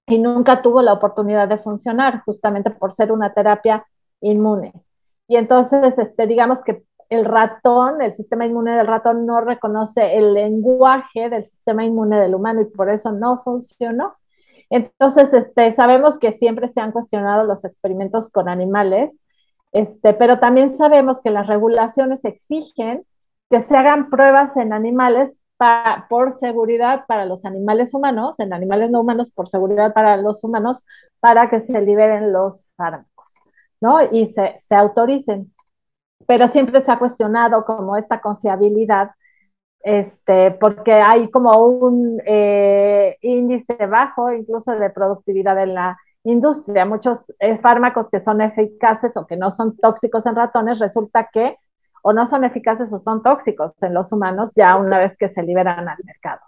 y 0.08 0.20
nunca 0.20 0.62
tuvo 0.62 0.82
la 0.82 0.94
oportunidad 0.94 1.48
de 1.48 1.58
funcionar 1.58 2.24
justamente 2.26 2.70
por 2.72 2.92
ser 2.92 3.12
una 3.12 3.34
terapia 3.34 3.86
inmune. 4.22 4.74
Y 5.28 5.38
entonces, 5.38 5.98
este, 6.00 6.28
digamos 6.28 6.64
que 6.64 6.84
el 7.10 7.26
ratón, 7.26 8.02
el 8.02 8.14
sistema 8.14 8.46
inmune 8.46 8.76
del 8.76 8.88
ratón 8.88 9.26
no 9.26 9.42
reconoce 9.42 10.18
el 10.18 10.34
lenguaje 10.34 11.30
del 11.30 11.46
sistema 11.46 11.84
inmune 11.84 12.20
del 12.20 12.36
humano 12.36 12.62
y 12.62 12.66
por 12.66 12.90
eso 12.90 13.12
no 13.12 13.40
funcionó. 13.40 14.16
Entonces, 14.70 15.34
este, 15.34 15.72
sabemos 15.74 16.20
que 16.20 16.32
siempre 16.32 16.68
se 16.68 16.82
han 16.82 16.92
cuestionado 16.92 17.44
los 17.44 17.66
experimentos 17.66 18.30
con 18.30 18.50
animales, 18.50 19.24
este, 19.72 20.14
pero 20.14 20.40
también 20.40 20.70
sabemos 20.72 21.22
que 21.22 21.32
las 21.32 21.48
regulaciones 21.48 22.24
exigen 22.26 23.04
que 23.50 23.62
se 23.62 23.76
hagan 23.76 24.10
pruebas 24.10 24.56
en 24.58 24.74
animales 24.74 25.40
por 26.10 26.32
seguridad 26.32 27.06
para 27.08 27.26
los 27.26 27.44
animales 27.46 27.94
humanos, 27.94 28.40
en 28.40 28.54
animales 28.54 28.92
no 28.92 29.02
humanos 29.02 29.30
por 29.32 29.50
seguridad 29.50 29.94
para 29.94 30.16
los 30.18 30.44
humanos, 30.44 30.86
para 31.20 31.50
que 31.50 31.60
se 31.60 31.82
liberen 31.82 32.32
los 32.32 32.72
fármacos, 32.78 33.36
¿no? 33.82 34.00
Y 34.12 34.28
se, 34.28 34.56
se 34.58 34.76
autoricen. 34.76 35.54
Pero 36.28 36.48
siempre 36.48 36.82
se 36.82 36.92
ha 36.92 37.00
cuestionado 37.00 37.66
como 37.66 37.98
esta 37.98 38.22
confiabilidad 38.22 39.12
este, 39.82 40.52
porque 40.52 40.94
hay 40.94 41.30
como 41.32 41.52
un 41.58 42.22
eh, 42.26 43.18
índice 43.22 43.76
bajo 43.86 44.32
incluso 44.32 44.72
de 44.74 44.90
productividad 44.90 45.62
en 45.62 45.74
la 45.74 45.98
industria. 46.24 46.86
Muchos 46.86 47.34
eh, 47.40 47.58
fármacos 47.60 48.10
que 48.10 48.20
son 48.20 48.42
eficaces 48.42 49.16
o 49.18 49.26
que 49.26 49.38
no 49.38 49.52
son 49.52 49.78
tóxicos 49.78 50.26
en 50.26 50.36
ratones, 50.36 50.80
resulta 50.80 51.30
que 51.32 51.58
o 52.02 52.14
no 52.14 52.26
son 52.26 52.44
eficaces 52.44 52.92
o 52.94 53.00
son 53.00 53.24
tóxicos 53.24 53.82
en 53.84 53.94
los 53.94 54.12
humanos 54.12 54.54
ya 54.56 54.76
una 54.78 55.00
vez 55.00 55.18
que 55.18 55.30
se 55.30 55.44
liberan 55.44 55.88
al 55.88 55.98
mercado, 56.04 56.42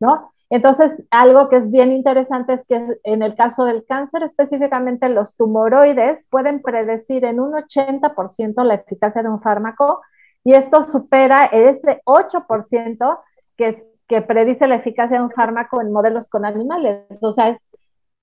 ¿no? 0.00 0.32
Entonces, 0.50 1.04
algo 1.10 1.50
que 1.50 1.56
es 1.56 1.70
bien 1.70 1.92
interesante 1.92 2.54
es 2.54 2.64
que 2.64 2.98
en 3.04 3.22
el 3.22 3.34
caso 3.34 3.66
del 3.66 3.84
cáncer, 3.84 4.22
específicamente 4.22 5.08
los 5.10 5.36
tumoroides 5.36 6.24
pueden 6.30 6.62
predecir 6.62 7.26
en 7.26 7.38
un 7.38 7.52
80% 7.52 8.64
la 8.64 8.74
eficacia 8.74 9.22
de 9.22 9.28
un 9.28 9.42
fármaco 9.42 10.00
y 10.44 10.54
esto 10.54 10.82
supera 10.82 11.44
ese 11.52 12.00
8% 12.04 13.20
que, 13.56 13.74
que 14.06 14.22
predice 14.22 14.66
la 14.66 14.76
eficacia 14.76 15.18
de 15.18 15.24
un 15.24 15.30
fármaco 15.30 15.80
en 15.80 15.92
modelos 15.92 16.28
con 16.28 16.44
animales. 16.44 17.04
O 17.22 17.32
sea, 17.32 17.50
es 17.50 17.68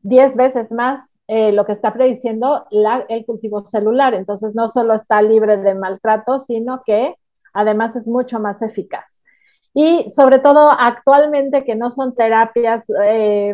10 0.01 0.35
veces 0.35 0.71
más 0.71 1.13
eh, 1.27 1.51
lo 1.51 1.65
que 1.65 1.71
está 1.71 1.91
prediciendo 1.93 2.65
el 2.71 3.25
cultivo 3.25 3.61
celular. 3.61 4.13
Entonces, 4.13 4.53
no 4.55 4.69
solo 4.69 4.93
está 4.93 5.21
libre 5.21 5.57
de 5.57 5.75
maltrato, 5.75 6.39
sino 6.39 6.83
que 6.85 7.15
además 7.53 7.95
es 7.95 8.07
mucho 8.07 8.39
más 8.39 8.61
eficaz. 8.61 9.23
y 9.73 10.09
sobre 10.09 10.39
todo 10.39 10.71
actualmente 10.71 11.65
que 11.65 11.75
no 11.75 11.89
son 11.89 12.15
terapias 12.15 12.85
eh, 13.03 13.53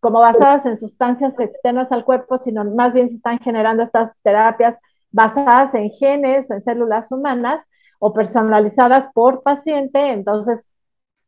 como 0.00 0.18
basadas 0.20 0.66
en 0.66 0.76
sustancias 0.76 1.38
externas 1.38 1.92
al 1.92 2.04
cuerpo, 2.04 2.38
sino 2.38 2.64
más 2.64 2.92
bien 2.92 3.08
se 3.08 3.16
están 3.16 3.38
generando 3.38 3.82
estas 3.82 4.16
terapias 4.22 4.78
basadas 5.10 5.74
en 5.74 5.90
genes 5.90 6.50
o 6.50 6.54
en 6.54 6.60
células 6.60 7.10
humanas 7.12 7.68
o 8.04 8.12
personalizadas 8.12 9.06
por 9.14 9.42
paciente, 9.42 10.12
entonces 10.12 10.70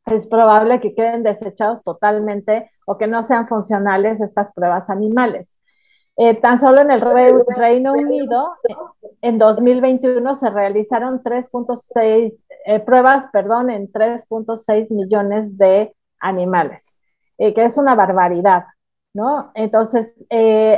es 0.05 0.27
probable 0.27 0.79
que 0.79 0.95
queden 0.95 1.23
desechados 1.23 1.83
totalmente 1.83 2.71
o 2.85 2.99
que 2.99 3.07
no 3.07 3.23
sean 3.23 3.47
funcionales 3.47 4.21
estas 4.21 4.53
pruebas 4.53 4.91
animales. 4.91 5.59
Eh, 6.19 6.35
tan 6.35 6.59
solo 6.59 6.83
en 6.83 6.91
el 6.91 7.01
Reino 7.01 7.95
Unido, 7.95 8.51
en 9.23 9.39
2021 9.39 10.35
se 10.35 10.51
realizaron 10.51 11.23
3.6 11.23 12.35
eh, 12.67 12.81
pruebas, 12.81 13.25
perdón, 13.33 13.71
en 13.71 13.91
3.6 13.91 14.95
millones 14.95 15.57
de 15.57 15.97
animales, 16.21 17.01
eh, 17.39 17.55
que 17.55 17.65
es 17.65 17.79
una 17.79 17.95
barbaridad, 17.95 18.65
¿no? 19.15 19.51
Entonces, 19.55 20.27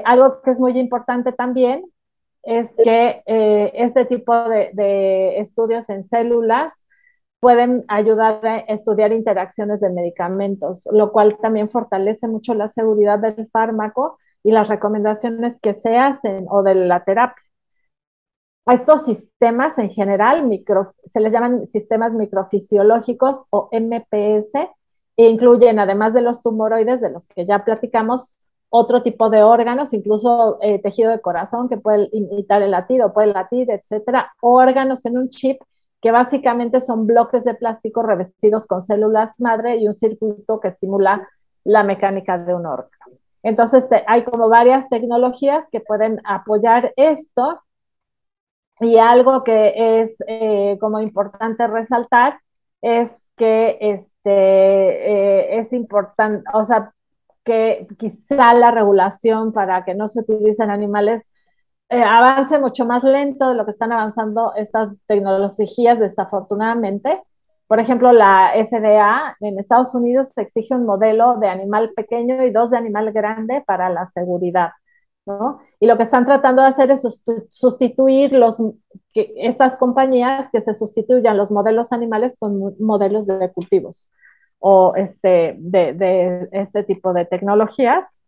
algo 0.04 0.42
que 0.42 0.52
es 0.52 0.60
muy 0.60 0.78
importante 0.78 1.32
también 1.32 1.82
es 2.48 2.74
que 2.82 3.22
este 3.74 4.06
tipo 4.06 4.34
de, 4.48 4.70
de 4.72 5.38
estudios 5.38 5.88
en 5.90 6.02
células 6.02 6.84
pueden 7.40 7.84
ayudar 7.88 8.44
a 8.46 8.56
estudiar 8.60 9.12
interacciones 9.12 9.80
de 9.80 9.90
medicamentos, 9.90 10.88
lo 10.90 11.12
cual 11.12 11.36
también 11.38 11.68
fortalece 11.68 12.26
mucho 12.26 12.54
la 12.54 12.68
seguridad 12.68 13.18
del 13.18 13.48
fármaco 13.52 14.18
y 14.42 14.52
las 14.52 14.68
recomendaciones 14.68 15.60
que 15.60 15.74
se 15.74 15.98
hacen 15.98 16.46
o 16.50 16.62
de 16.62 16.74
la 16.74 17.04
terapia. 17.04 17.44
estos 18.66 19.04
sistemas 19.04 19.78
en 19.78 19.90
general 19.90 20.46
micro, 20.46 20.92
se 21.06 21.20
les 21.20 21.32
llaman 21.32 21.68
sistemas 21.68 22.12
microfisiológicos 22.12 23.44
o 23.50 23.68
MPS 23.72 24.54
e 25.16 25.28
incluyen, 25.28 25.78
además 25.78 26.14
de 26.14 26.22
los 26.22 26.42
tumoroides 26.42 27.00
de 27.00 27.10
los 27.10 27.26
que 27.26 27.46
ya 27.46 27.64
platicamos, 27.64 28.36
otro 28.70 29.02
tipo 29.02 29.30
de 29.30 29.42
órganos, 29.42 29.92
incluso 29.92 30.58
eh, 30.60 30.80
tejido 30.80 31.10
de 31.10 31.20
corazón 31.20 31.68
que 31.68 31.78
puede 31.78 32.08
imitar 32.12 32.62
el 32.62 32.72
latido, 32.72 33.12
puede 33.12 33.32
latir, 33.32 33.70
etcétera, 33.70 34.32
órganos 34.40 35.04
en 35.06 35.18
un 35.18 35.30
chip 35.30 35.60
que 36.00 36.12
básicamente 36.12 36.80
son 36.80 37.06
bloques 37.06 37.44
de 37.44 37.54
plástico 37.54 38.02
revestidos 38.02 38.66
con 38.66 38.82
células 38.82 39.40
madre 39.40 39.76
y 39.76 39.88
un 39.88 39.94
circuito 39.94 40.60
que 40.60 40.68
estimula 40.68 41.28
la 41.64 41.82
mecánica 41.82 42.38
de 42.38 42.54
un 42.54 42.66
órgano. 42.66 43.18
Entonces, 43.42 43.86
hay 44.06 44.24
como 44.24 44.48
varias 44.48 44.88
tecnologías 44.88 45.64
que 45.70 45.80
pueden 45.80 46.20
apoyar 46.24 46.92
esto. 46.96 47.60
Y 48.80 48.98
algo 48.98 49.42
que 49.42 50.00
es 50.00 50.22
eh, 50.26 50.76
como 50.80 51.00
importante 51.00 51.66
resaltar 51.66 52.38
es 52.80 53.24
que 53.36 53.78
este, 53.80 54.30
eh, 54.30 55.58
es 55.58 55.72
importante, 55.72 56.44
o 56.52 56.64
sea, 56.64 56.92
que 57.48 57.86
quizá 57.98 58.52
la 58.52 58.70
regulación 58.70 59.52
para 59.52 59.84
que 59.84 59.94
no 59.94 60.06
se 60.06 60.20
utilicen 60.20 60.70
animales 60.70 61.30
eh, 61.88 62.02
avance 62.02 62.58
mucho 62.58 62.84
más 62.84 63.02
lento 63.02 63.48
de 63.48 63.54
lo 63.54 63.64
que 63.64 63.70
están 63.70 63.92
avanzando 63.92 64.52
estas 64.54 64.90
tecnologías, 65.06 65.98
desafortunadamente. 65.98 67.22
Por 67.66 67.80
ejemplo, 67.80 68.12
la 68.12 68.52
FDA 68.54 69.36
en 69.40 69.58
Estados 69.58 69.94
Unidos 69.94 70.32
exige 70.36 70.74
un 70.74 70.84
modelo 70.84 71.38
de 71.38 71.48
animal 71.48 71.92
pequeño 71.96 72.44
y 72.44 72.50
dos 72.50 72.72
de 72.72 72.78
animal 72.78 73.12
grande 73.12 73.62
para 73.66 73.88
la 73.88 74.04
seguridad. 74.04 74.70
¿no? 75.26 75.60
Y 75.80 75.86
lo 75.86 75.96
que 75.96 76.02
están 76.02 76.26
tratando 76.26 76.62
de 76.62 76.68
hacer 76.68 76.90
es 76.90 77.02
sustituir 77.48 78.32
los, 78.32 78.62
que, 79.14 79.32
estas 79.36 79.76
compañías 79.76 80.50
que 80.52 80.60
se 80.62 80.74
sustituyan 80.74 81.38
los 81.38 81.50
modelos 81.50 81.92
animales 81.92 82.36
con 82.38 82.74
modelos 82.78 83.26
de 83.26 83.50
cultivos 83.52 84.10
o 84.58 84.94
este, 84.96 85.56
de, 85.58 85.92
de 85.94 86.48
este 86.52 86.84
tipo 86.84 87.12
de 87.12 87.24
tecnologías. 87.26 88.20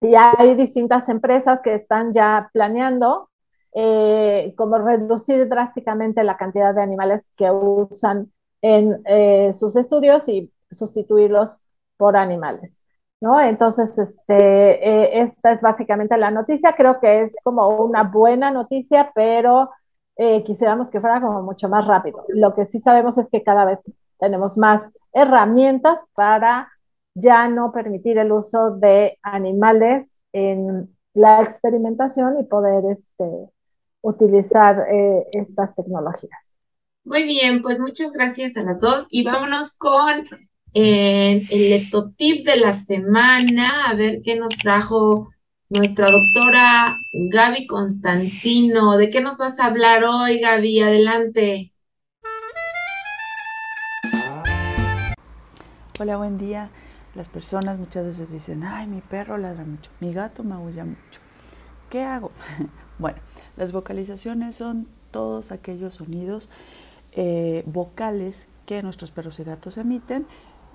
Y 0.00 0.14
hay 0.16 0.54
distintas 0.56 1.08
empresas 1.08 1.60
que 1.62 1.74
están 1.74 2.12
ya 2.12 2.50
planeando 2.52 3.30
eh, 3.74 4.54
como 4.56 4.78
reducir 4.78 5.48
drásticamente 5.48 6.24
la 6.24 6.36
cantidad 6.36 6.74
de 6.74 6.82
animales 6.82 7.30
que 7.36 7.50
usan 7.50 8.32
en 8.62 9.00
eh, 9.06 9.52
sus 9.52 9.76
estudios 9.76 10.28
y 10.28 10.52
sustituirlos 10.70 11.60
por 11.96 12.16
animales. 12.16 12.84
¿no? 13.20 13.40
Entonces, 13.40 13.96
este, 13.98 14.34
eh, 14.34 15.20
esta 15.22 15.52
es 15.52 15.60
básicamente 15.62 16.16
la 16.18 16.30
noticia. 16.32 16.74
Creo 16.76 16.98
que 17.00 17.22
es 17.22 17.36
como 17.44 17.68
una 17.68 18.02
buena 18.02 18.50
noticia, 18.50 19.12
pero 19.14 19.70
eh, 20.16 20.42
quisiéramos 20.44 20.90
que 20.90 21.00
fuera 21.00 21.20
como 21.20 21.42
mucho 21.42 21.68
más 21.68 21.86
rápido. 21.86 22.24
Lo 22.28 22.54
que 22.54 22.66
sí 22.66 22.80
sabemos 22.80 23.18
es 23.18 23.30
que 23.30 23.42
cada 23.44 23.64
vez 23.64 23.84
tenemos 24.22 24.56
más 24.56 24.96
herramientas 25.12 25.98
para 26.14 26.70
ya 27.14 27.48
no 27.48 27.72
permitir 27.72 28.18
el 28.18 28.30
uso 28.30 28.70
de 28.70 29.18
animales 29.20 30.22
en 30.32 30.96
la 31.12 31.42
experimentación 31.42 32.38
y 32.38 32.44
poder 32.44 32.84
este, 32.90 33.24
utilizar 34.00 34.86
estas 35.32 35.74
tecnologías. 35.74 36.56
Muy 37.04 37.24
bien, 37.24 37.62
pues 37.62 37.80
muchas 37.80 38.12
gracias 38.12 38.56
a 38.56 38.62
las 38.62 38.80
dos 38.80 39.08
y 39.10 39.24
vámonos 39.24 39.76
con 39.76 40.24
eh, 40.72 41.44
el 41.50 41.70
lectotip 41.70 42.46
de 42.46 42.56
la 42.58 42.72
semana, 42.72 43.90
a 43.90 43.94
ver 43.94 44.20
qué 44.24 44.36
nos 44.36 44.56
trajo 44.56 45.30
nuestra 45.68 46.06
doctora 46.06 46.96
Gaby 47.12 47.66
Constantino. 47.66 48.96
¿De 48.96 49.10
qué 49.10 49.20
nos 49.20 49.36
vas 49.36 49.58
a 49.58 49.66
hablar 49.66 50.04
hoy, 50.04 50.38
Gaby? 50.38 50.80
Adelante. 50.80 51.71
Hola, 56.00 56.16
buen 56.16 56.38
día. 56.38 56.70
Las 57.14 57.28
personas 57.28 57.78
muchas 57.78 58.06
veces 58.06 58.32
dicen, 58.32 58.64
ay, 58.64 58.86
mi 58.86 59.02
perro 59.02 59.36
ladra 59.36 59.62
mucho, 59.62 59.90
mi 60.00 60.14
gato 60.14 60.42
maulla 60.42 60.86
mucho. 60.86 61.20
¿Qué 61.90 62.02
hago? 62.02 62.30
bueno, 62.98 63.18
las 63.58 63.72
vocalizaciones 63.72 64.56
son 64.56 64.88
todos 65.10 65.52
aquellos 65.52 65.92
sonidos 65.92 66.48
eh, 67.12 67.62
vocales 67.66 68.48
que 68.64 68.82
nuestros 68.82 69.10
perros 69.10 69.38
y 69.38 69.44
gatos 69.44 69.76
emiten 69.76 70.26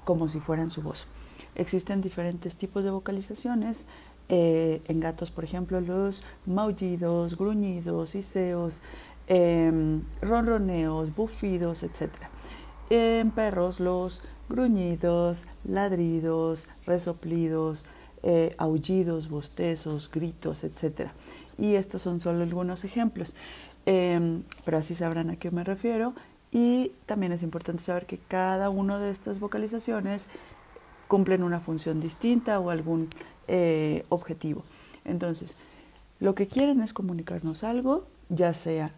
como 0.04 0.30
si 0.30 0.40
fueran 0.40 0.70
su 0.70 0.84
voz. 0.84 1.08
Existen 1.56 2.02
diferentes 2.02 2.56
tipos 2.56 2.84
de 2.84 2.92
vocalizaciones. 2.92 3.88
Eh, 4.30 4.84
en 4.88 5.00
gatos, 5.00 5.32
por 5.32 5.44
ejemplo, 5.44 5.82
los 5.82 6.22
maullidos, 6.46 7.40
gruñidos, 7.40 8.14
iseos, 8.14 8.84
em, 9.26 10.04
ronroneos, 10.22 11.16
bufidos, 11.16 11.82
etc. 11.82 12.12
En 12.92 13.32
perros, 13.32 13.80
los 13.80 14.22
gruñidos, 14.50 15.46
ladridos, 15.64 16.68
resoplidos, 16.86 17.86
eh, 18.24 18.56
aullidos, 18.58 19.30
bostezos, 19.30 20.10
gritos, 20.12 20.64
etc. 20.64 21.10
Y 21.58 21.76
estos 21.76 22.02
son 22.02 22.20
solo 22.20 22.44
algunos 22.44 22.84
ejemplos. 22.84 23.34
Em, 23.86 24.44
pero 24.66 24.78
así 24.78 24.96
sabrán 24.96 25.30
a 25.30 25.38
qué 25.38 25.52
me 25.52 25.64
refiero. 25.64 26.14
Y 26.52 26.92
también 27.06 27.32
es 27.32 27.44
importante 27.44 27.84
saber 27.84 28.06
que 28.06 28.18
cada 28.18 28.70
una 28.70 29.00
de 29.00 29.12
estas 29.12 29.40
vocalizaciones 29.40 30.28
cumplen 31.08 31.44
una 31.44 31.60
función 31.60 32.00
distinta 32.02 32.60
o 32.60 32.70
algún 32.70 33.10
eh, 33.48 34.06
objetivo. 34.10 34.64
Entonces, 35.06 35.56
lo 36.20 36.36
que 36.36 36.48
quieren 36.48 36.82
es 36.82 36.94
comunicarnos 36.94 37.64
algo, 37.64 38.06
ya 38.30 38.54
sea 38.54 38.92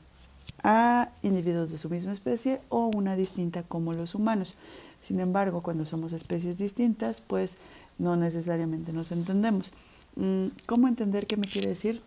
a 0.64 1.10
individuos 1.22 1.72
de 1.72 1.78
su 1.78 1.90
misma 1.90 2.14
especie 2.14 2.62
o 2.70 2.88
una 2.88 3.16
distinta 3.16 3.64
como 3.64 3.94
los 3.94 4.16
humanos. 4.16 4.56
Sin 5.02 5.20
embargo, 5.20 5.62
cuando 5.62 5.86
somos 5.86 6.14
especies 6.14 6.58
distintas, 6.58 7.22
pues 7.22 7.58
no 7.98 8.16
necesariamente 8.16 8.94
nos 8.94 9.12
entendemos. 9.12 9.72
Mm, 10.16 10.48
¿Cómo 10.66 10.88
entender 10.88 11.28
qué 11.28 11.38
me 11.38 11.48
quiere 11.48 11.70
decir? 11.70 12.02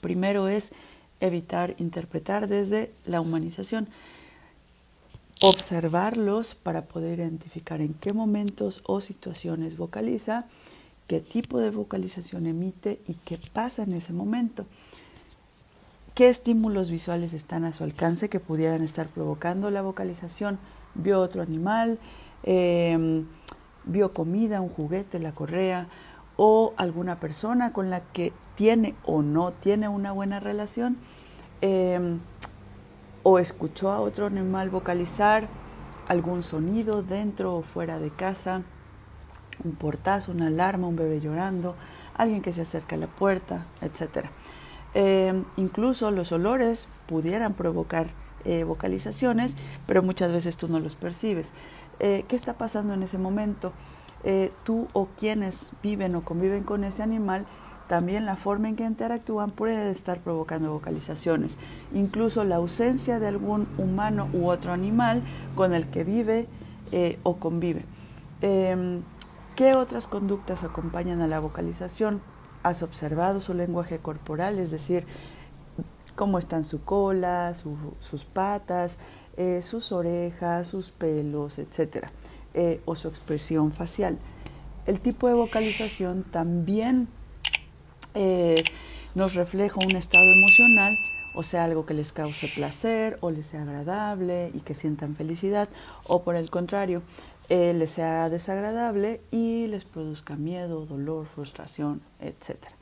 Primero 0.00 0.48
es 0.48 0.72
evitar 1.20 1.74
interpretar 1.78 2.48
desde 2.48 2.92
la 3.06 3.20
humanización. 3.20 3.88
Observarlos 5.40 6.54
para 6.54 6.82
poder 6.82 7.20
identificar 7.20 7.80
en 7.80 7.94
qué 7.94 8.12
momentos 8.12 8.82
o 8.84 9.00
situaciones 9.00 9.76
vocaliza, 9.76 10.46
qué 11.06 11.20
tipo 11.20 11.60
de 11.60 11.70
vocalización 11.70 12.46
emite 12.46 13.00
y 13.06 13.14
qué 13.14 13.38
pasa 13.52 13.84
en 13.84 13.92
ese 13.92 14.12
momento. 14.12 14.66
¿Qué 16.14 16.28
estímulos 16.28 16.90
visuales 16.90 17.32
están 17.32 17.64
a 17.64 17.72
su 17.72 17.84
alcance 17.84 18.28
que 18.28 18.40
pudieran 18.40 18.82
estar 18.82 19.06
provocando 19.06 19.70
la 19.70 19.82
vocalización? 19.82 20.58
¿Vio 20.98 21.20
otro 21.20 21.42
animal? 21.42 21.98
Em, 22.42 23.26
¿Vio 23.84 24.12
comida, 24.12 24.60
un 24.60 24.68
juguete, 24.68 25.18
la 25.18 25.32
correa? 25.32 25.88
¿O 26.36 26.74
alguna 26.76 27.16
persona 27.16 27.72
con 27.72 27.88
la 27.88 28.00
que 28.00 28.32
tiene 28.58 28.96
o 29.04 29.22
no 29.22 29.52
tiene 29.52 29.88
una 29.88 30.10
buena 30.10 30.40
relación, 30.40 30.96
em, 31.60 32.18
o 33.22 33.38
escuchó 33.38 33.90
a 33.90 34.00
otro 34.00 34.26
animal 34.26 34.68
vocalizar 34.68 35.46
algún 36.08 36.42
sonido 36.42 37.04
dentro 37.04 37.54
o 37.54 37.62
fuera 37.62 38.00
de 38.00 38.10
casa, 38.10 38.62
un 39.62 39.72
portazo, 39.76 40.32
una 40.32 40.48
alarma, 40.48 40.88
un 40.88 40.96
bebé 40.96 41.20
llorando, 41.20 41.76
alguien 42.16 42.42
que 42.42 42.52
se 42.52 42.62
acerca 42.62 42.96
a 42.96 42.98
la 42.98 43.06
puerta, 43.06 43.64
etc. 43.80 44.26
Em, 44.92 45.44
incluso 45.56 46.10
los 46.10 46.32
olores 46.32 46.88
pudieran 47.06 47.54
provocar 47.54 48.08
eh, 48.44 48.64
vocalizaciones, 48.64 49.56
pero 49.86 50.02
muchas 50.02 50.32
veces 50.32 50.56
tú 50.56 50.68
no 50.68 50.80
los 50.80 50.94
percibes. 50.94 51.52
Eh, 52.00 52.24
¿Qué 52.28 52.36
está 52.36 52.54
pasando 52.54 52.94
en 52.94 53.02
ese 53.02 53.18
momento? 53.18 53.72
Eh, 54.24 54.52
tú 54.64 54.88
o 54.92 55.08
quienes 55.16 55.72
viven 55.82 56.14
o 56.14 56.22
conviven 56.22 56.64
con 56.64 56.84
ese 56.84 57.02
animal, 57.02 57.46
también 57.88 58.26
la 58.26 58.36
forma 58.36 58.68
en 58.68 58.76
que 58.76 58.84
interactúan 58.84 59.50
puede 59.50 59.90
estar 59.90 60.20
provocando 60.20 60.72
vocalizaciones. 60.72 61.56
Incluso 61.94 62.44
la 62.44 62.56
ausencia 62.56 63.18
de 63.18 63.28
algún 63.28 63.66
humano 63.78 64.28
u 64.32 64.48
otro 64.48 64.72
animal 64.72 65.22
con 65.54 65.72
el 65.72 65.88
que 65.88 66.04
vive 66.04 66.46
o 67.22 67.36
convive. 67.36 67.84
Em, 68.40 69.02
¿Qué 69.56 69.74
otras 69.74 70.06
conductas 70.06 70.62
acompañan 70.62 71.20
a 71.20 71.26
la 71.26 71.40
vocalización? 71.40 72.20
¿Has 72.62 72.84
observado 72.84 73.40
su 73.40 73.54
lenguaje 73.54 73.98
corporal? 73.98 74.60
Es 74.60 74.70
decir, 74.70 75.04
cómo 76.18 76.40
están 76.40 76.64
su 76.64 76.82
cola, 76.82 77.52
sus 77.54 78.24
patas, 78.24 78.98
eh, 79.36 79.62
sus 79.62 79.92
orejas, 79.92 80.66
sus 80.66 80.90
pelos, 80.90 81.60
etcétera, 81.60 82.10
eh, 82.54 82.80
o 82.86 82.96
su 82.96 83.06
expresión 83.06 83.70
facial. 83.70 84.18
El 84.86 84.98
tipo 84.98 85.28
de 85.28 85.34
vocalización 85.34 86.24
también 86.24 87.06
eh, 88.14 88.64
nos 89.14 89.34
refleja 89.36 89.76
un 89.76 89.94
estado 89.94 90.24
emocional, 90.24 90.98
o 91.36 91.44
sea, 91.44 91.62
algo 91.62 91.86
que 91.86 91.94
les 91.94 92.12
cause 92.12 92.48
placer 92.52 93.16
o 93.20 93.30
les 93.30 93.46
sea 93.46 93.62
agradable 93.62 94.50
y 94.54 94.58
que 94.62 94.74
sientan 94.74 95.14
felicidad, 95.14 95.68
o 96.08 96.22
por 96.24 96.34
el 96.34 96.50
contrario, 96.50 97.02
les 97.48 97.92
sea 97.92 98.28
desagradable 98.28 99.20
y 99.30 99.68
les 99.68 99.84
produzca 99.84 100.34
miedo, 100.34 100.84
dolor, 100.84 101.26
frustración, 101.26 102.02
etcétera. 102.18 102.74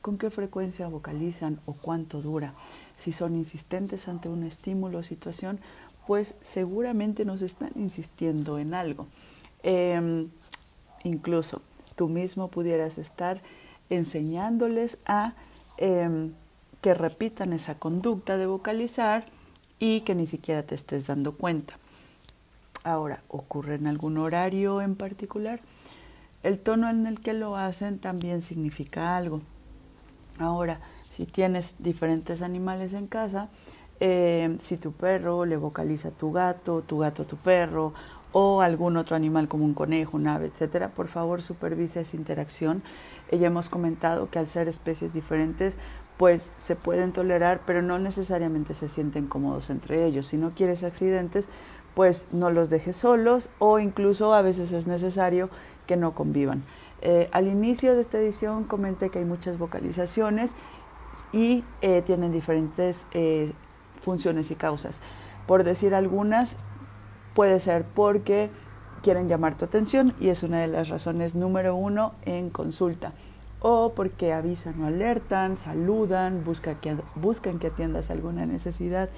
¿Con 0.00 0.16
qué 0.16 0.30
frecuencia 0.30 0.86
vocalizan 0.86 1.60
o 1.66 1.72
cuánto 1.72 2.22
dura? 2.22 2.54
Si 2.96 3.12
son 3.12 3.34
insistentes 3.34 4.08
ante 4.08 4.28
un 4.28 4.44
estímulo 4.44 4.98
o 4.98 5.02
situación, 5.02 5.60
pues 6.06 6.36
seguramente 6.40 7.24
nos 7.24 7.42
están 7.42 7.72
insistiendo 7.76 8.58
en 8.58 8.74
algo. 8.74 9.06
Em, 9.62 10.28
incluso 11.02 11.62
tú 11.96 12.08
mismo 12.08 12.48
pudieras 12.48 12.98
estar 12.98 13.40
enseñándoles 13.90 14.98
a 15.06 15.34
em, 15.76 16.32
que 16.80 16.94
repitan 16.94 17.52
esa 17.52 17.78
conducta 17.78 18.36
de 18.36 18.46
vocalizar 18.46 19.26
y 19.78 20.02
que 20.02 20.14
ni 20.14 20.26
siquiera 20.26 20.62
te 20.62 20.74
estés 20.74 21.06
dando 21.06 21.32
cuenta. 21.32 21.78
Ahora, 22.84 23.22
¿ocurre 23.28 23.76
en 23.76 23.86
algún 23.86 24.18
horario 24.18 24.82
en 24.82 24.94
particular? 24.94 25.60
El 26.42 26.60
tono 26.60 26.90
en 26.90 27.06
el 27.06 27.20
que 27.20 27.32
lo 27.32 27.56
hacen 27.56 27.98
también 27.98 28.42
significa 28.42 29.16
algo. 29.16 29.40
Ahora, 30.38 30.80
si 31.14 31.26
tienes 31.26 31.76
diferentes 31.78 32.42
animales 32.42 32.92
en 32.92 33.06
casa, 33.06 33.48
eh, 34.00 34.56
si 34.60 34.78
tu 34.78 34.90
perro 34.90 35.44
le 35.44 35.56
vocaliza 35.56 36.08
a 36.08 36.10
tu 36.10 36.32
gato, 36.32 36.82
tu 36.82 36.98
gato 36.98 37.22
a 37.22 37.24
tu 37.24 37.36
perro, 37.36 37.92
o 38.32 38.62
algún 38.62 38.96
otro 38.96 39.14
animal 39.14 39.46
como 39.46 39.64
un 39.64 39.74
conejo, 39.74 40.16
un 40.16 40.26
ave, 40.26 40.46
etcétera, 40.46 40.88
por 40.88 41.06
favor 41.06 41.40
supervise 41.40 42.00
esa 42.00 42.16
interacción. 42.16 42.82
Ya 43.30 43.46
hemos 43.46 43.68
comentado 43.68 44.28
que 44.28 44.40
al 44.40 44.48
ser 44.48 44.66
especies 44.66 45.12
diferentes, 45.12 45.78
pues 46.16 46.52
se 46.56 46.74
pueden 46.74 47.12
tolerar, 47.12 47.60
pero 47.64 47.80
no 47.80 48.00
necesariamente 48.00 48.74
se 48.74 48.88
sienten 48.88 49.28
cómodos 49.28 49.70
entre 49.70 50.06
ellos. 50.06 50.26
Si 50.26 50.36
no 50.36 50.50
quieres 50.50 50.82
accidentes, 50.82 51.48
pues 51.94 52.26
no 52.32 52.50
los 52.50 52.70
dejes 52.70 52.96
solos 52.96 53.50
o 53.60 53.78
incluso 53.78 54.34
a 54.34 54.42
veces 54.42 54.72
es 54.72 54.88
necesario 54.88 55.48
que 55.86 55.96
no 55.96 56.12
convivan. 56.12 56.64
Eh, 57.02 57.28
al 57.30 57.46
inicio 57.46 57.94
de 57.94 58.00
esta 58.00 58.18
edición 58.18 58.64
comenté 58.64 59.10
que 59.10 59.20
hay 59.20 59.24
muchas 59.24 59.58
vocalizaciones 59.58 60.56
y 61.34 61.64
eh, 61.82 62.00
tienen 62.02 62.30
diferentes 62.30 63.06
eh, 63.12 63.52
funciones 64.00 64.52
y 64.52 64.54
causas. 64.54 65.00
Por 65.48 65.64
decir 65.64 65.92
algunas, 65.92 66.56
puede 67.34 67.58
ser 67.58 67.84
porque 67.84 68.50
quieren 69.02 69.28
llamar 69.28 69.58
tu 69.58 69.64
atención 69.64 70.14
y 70.20 70.28
es 70.28 70.44
una 70.44 70.60
de 70.60 70.68
las 70.68 70.88
razones 70.88 71.34
número 71.34 71.74
uno 71.74 72.12
en 72.24 72.50
consulta. 72.50 73.12
O 73.60 73.94
porque 73.96 74.32
avisan 74.32 74.80
o 74.80 74.86
alertan, 74.86 75.56
saludan, 75.56 76.44
buscan 76.44 76.76
que, 76.76 76.96
buscan 77.16 77.58
que 77.58 77.66
atiendas 77.66 78.10
alguna 78.10 78.46
necesidad 78.46 79.10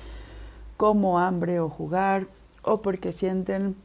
como 0.78 1.18
hambre 1.18 1.60
o 1.60 1.68
jugar, 1.68 2.28
o 2.62 2.80
porque 2.80 3.12
sienten 3.12 3.76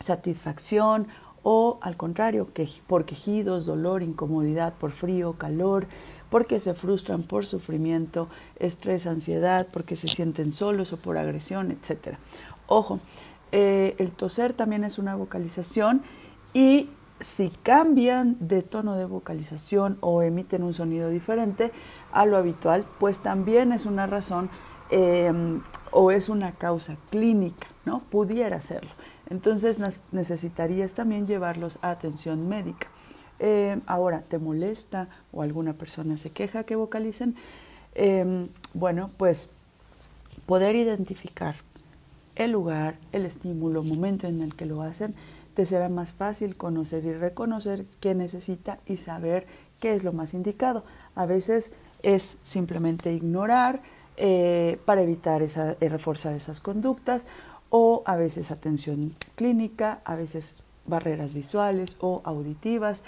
satisfacción 0.00 1.06
o 1.44 1.78
al 1.82 1.96
contrario, 1.96 2.48
que 2.52 2.66
por 2.86 3.04
quejidos, 3.04 3.66
dolor, 3.66 4.02
incomodidad, 4.02 4.74
por 4.74 4.90
frío, 4.90 5.34
calor, 5.34 5.86
porque 6.34 6.58
se 6.58 6.74
frustran 6.74 7.22
por 7.22 7.46
sufrimiento, 7.46 8.28
estrés, 8.56 9.06
ansiedad, 9.06 9.68
porque 9.72 9.94
se 9.94 10.08
sienten 10.08 10.52
solos 10.52 10.92
o 10.92 10.96
por 10.96 11.16
agresión, 11.16 11.70
etc. 11.70 12.16
Ojo, 12.66 12.98
eh, 13.52 13.94
el 13.98 14.10
toser 14.10 14.52
también 14.52 14.82
es 14.82 14.98
una 14.98 15.14
vocalización 15.14 16.02
y 16.52 16.90
si 17.20 17.50
cambian 17.62 18.36
de 18.40 18.62
tono 18.62 18.96
de 18.96 19.04
vocalización 19.04 19.96
o 20.00 20.22
emiten 20.22 20.64
un 20.64 20.74
sonido 20.74 21.08
diferente 21.08 21.70
a 22.10 22.26
lo 22.26 22.36
habitual, 22.36 22.84
pues 22.98 23.20
también 23.20 23.70
es 23.70 23.86
una 23.86 24.08
razón 24.08 24.50
em, 24.90 25.62
o 25.92 26.10
es 26.10 26.28
una 26.28 26.50
causa 26.50 26.96
clínica, 27.10 27.68
¿no? 27.84 28.00
Pudiera 28.10 28.60
serlo. 28.60 28.90
Entonces 29.30 29.78
necesitarías 30.10 30.94
también 30.94 31.28
llevarlos 31.28 31.78
a 31.80 31.90
atención 31.90 32.48
médica. 32.48 32.88
Eh, 33.38 33.78
ahora, 33.86 34.22
¿te 34.22 34.38
molesta 34.38 35.08
o 35.32 35.42
alguna 35.42 35.72
persona 35.72 36.16
se 36.18 36.30
queja 36.30 36.64
que 36.64 36.76
vocalicen? 36.76 37.34
Em, 37.94 38.48
bueno, 38.72 39.10
pues 39.16 39.48
poder 40.46 40.76
identificar 40.76 41.56
el 42.36 42.52
lugar, 42.52 42.96
el 43.12 43.26
estímulo, 43.26 43.82
momento 43.82 44.26
en 44.26 44.40
el 44.40 44.54
que 44.54 44.66
lo 44.66 44.82
hacen, 44.82 45.14
te 45.54 45.66
será 45.66 45.88
más 45.88 46.12
fácil 46.12 46.56
conocer 46.56 47.04
y 47.04 47.12
reconocer 47.12 47.86
qué 48.00 48.14
necesita 48.14 48.80
y 48.86 48.96
saber 48.96 49.46
qué 49.80 49.94
es 49.94 50.02
lo 50.02 50.12
más 50.12 50.34
indicado. 50.34 50.84
A 51.14 51.26
veces 51.26 51.72
es 52.02 52.36
simplemente 52.42 53.12
ignorar 53.12 53.80
eh, 54.16 54.78
para 54.84 55.02
evitar 55.02 55.42
esa, 55.42 55.76
eh, 55.80 55.88
reforzar 55.88 56.34
esas 56.34 56.60
conductas 56.60 57.26
o 57.70 58.02
a 58.06 58.16
veces 58.16 58.50
atención 58.50 59.14
clínica, 59.36 60.00
a 60.04 60.16
veces 60.16 60.56
barreras 60.86 61.34
visuales 61.34 61.96
o 62.00 62.20
auditivas, 62.24 63.04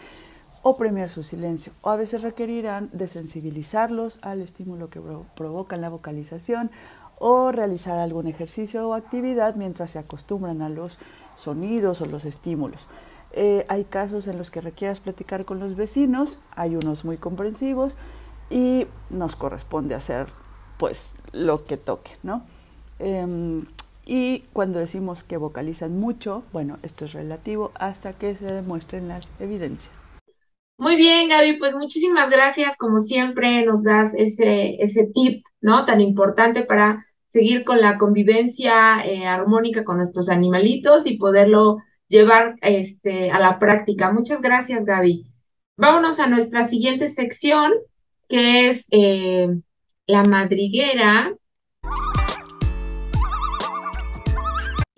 o 0.62 0.76
premiar 0.76 1.10
su 1.10 1.22
silencio, 1.22 1.72
o 1.82 1.90
a 1.90 1.96
veces 1.96 2.22
requerirán 2.22 2.90
de 2.92 3.06
sensibilizarlos 3.06 4.18
al 4.22 4.40
estímulo 4.40 4.90
que 4.90 5.00
provoca 5.36 5.76
la 5.76 5.88
vocalización 5.88 6.70
o 7.18 7.52
realizar 7.52 7.98
algún 7.98 8.26
ejercicio 8.26 8.88
o 8.88 8.94
actividad 8.94 9.54
mientras 9.54 9.92
se 9.92 9.98
acostumbran 9.98 10.62
a 10.62 10.68
los 10.68 10.98
sonidos 11.36 12.00
o 12.00 12.06
los 12.06 12.24
estímulos. 12.24 12.88
Eh, 13.32 13.64
hay 13.68 13.84
casos 13.84 14.26
en 14.28 14.38
los 14.38 14.50
que 14.50 14.60
requieras 14.60 15.00
platicar 15.00 15.44
con 15.44 15.60
los 15.60 15.76
vecinos, 15.76 16.38
hay 16.54 16.74
unos 16.74 17.04
muy 17.04 17.16
comprensivos 17.16 17.96
y 18.50 18.86
nos 19.10 19.36
corresponde 19.36 19.94
hacer 19.94 20.28
pues 20.78 21.14
lo 21.32 21.64
que 21.64 21.76
toque, 21.76 22.12
¿no? 22.22 22.42
Em, 22.98 23.66
y 24.06 24.44
cuando 24.52 24.78
decimos 24.78 25.24
que 25.24 25.36
vocalizan 25.36 25.98
mucho, 25.98 26.44
bueno, 26.52 26.78
esto 26.82 27.04
es 27.04 27.12
relativo 27.12 27.72
hasta 27.74 28.12
que 28.12 28.36
se 28.36 28.46
demuestren 28.46 29.08
las 29.08 29.28
evidencias. 29.40 29.92
Muy 30.78 30.96
bien, 30.96 31.28
Gaby, 31.28 31.58
pues 31.58 31.74
muchísimas 31.74 32.30
gracias. 32.30 32.76
Como 32.76 32.98
siempre, 32.98 33.64
nos 33.64 33.82
das 33.82 34.14
ese, 34.14 34.76
ese 34.82 35.10
tip, 35.12 35.44
¿no? 35.60 35.86
Tan 35.86 36.00
importante 36.00 36.64
para 36.64 37.04
seguir 37.28 37.64
con 37.64 37.80
la 37.80 37.98
convivencia 37.98 39.04
eh, 39.04 39.26
armónica 39.26 39.84
con 39.84 39.96
nuestros 39.96 40.28
animalitos 40.28 41.06
y 41.06 41.16
poderlo 41.16 41.78
llevar 42.08 42.56
este, 42.60 43.30
a 43.30 43.40
la 43.40 43.58
práctica. 43.58 44.12
Muchas 44.12 44.40
gracias, 44.40 44.84
Gaby. 44.84 45.26
Vámonos 45.76 46.20
a 46.20 46.28
nuestra 46.28 46.64
siguiente 46.64 47.08
sección, 47.08 47.72
que 48.28 48.68
es 48.68 48.86
eh, 48.90 49.48
la 50.06 50.24
madriguera. 50.24 51.34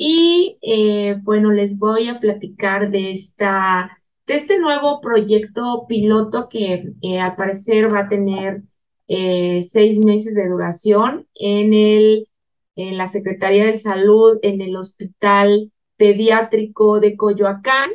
Y 0.00 0.58
eh, 0.62 1.16
bueno, 1.22 1.50
les 1.50 1.78
voy 1.78 2.08
a 2.08 2.20
platicar 2.20 2.90
de 2.90 3.10
esta, 3.10 3.98
de 4.28 4.34
este 4.34 4.60
nuevo 4.60 5.00
proyecto 5.00 5.86
piloto 5.88 6.48
que 6.48 6.92
eh, 7.02 7.18
al 7.18 7.34
parecer 7.34 7.92
va 7.92 8.02
a 8.02 8.08
tener 8.08 8.62
eh, 9.08 9.60
seis 9.62 9.98
meses 9.98 10.36
de 10.36 10.48
duración 10.48 11.26
en 11.34 11.74
el, 11.74 12.28
en 12.76 12.96
la 12.96 13.08
Secretaría 13.08 13.64
de 13.64 13.76
Salud, 13.76 14.38
en 14.42 14.60
el 14.60 14.76
Hospital 14.76 15.72
Pediátrico 15.96 17.00
de 17.00 17.16
Coyoacán, 17.16 17.90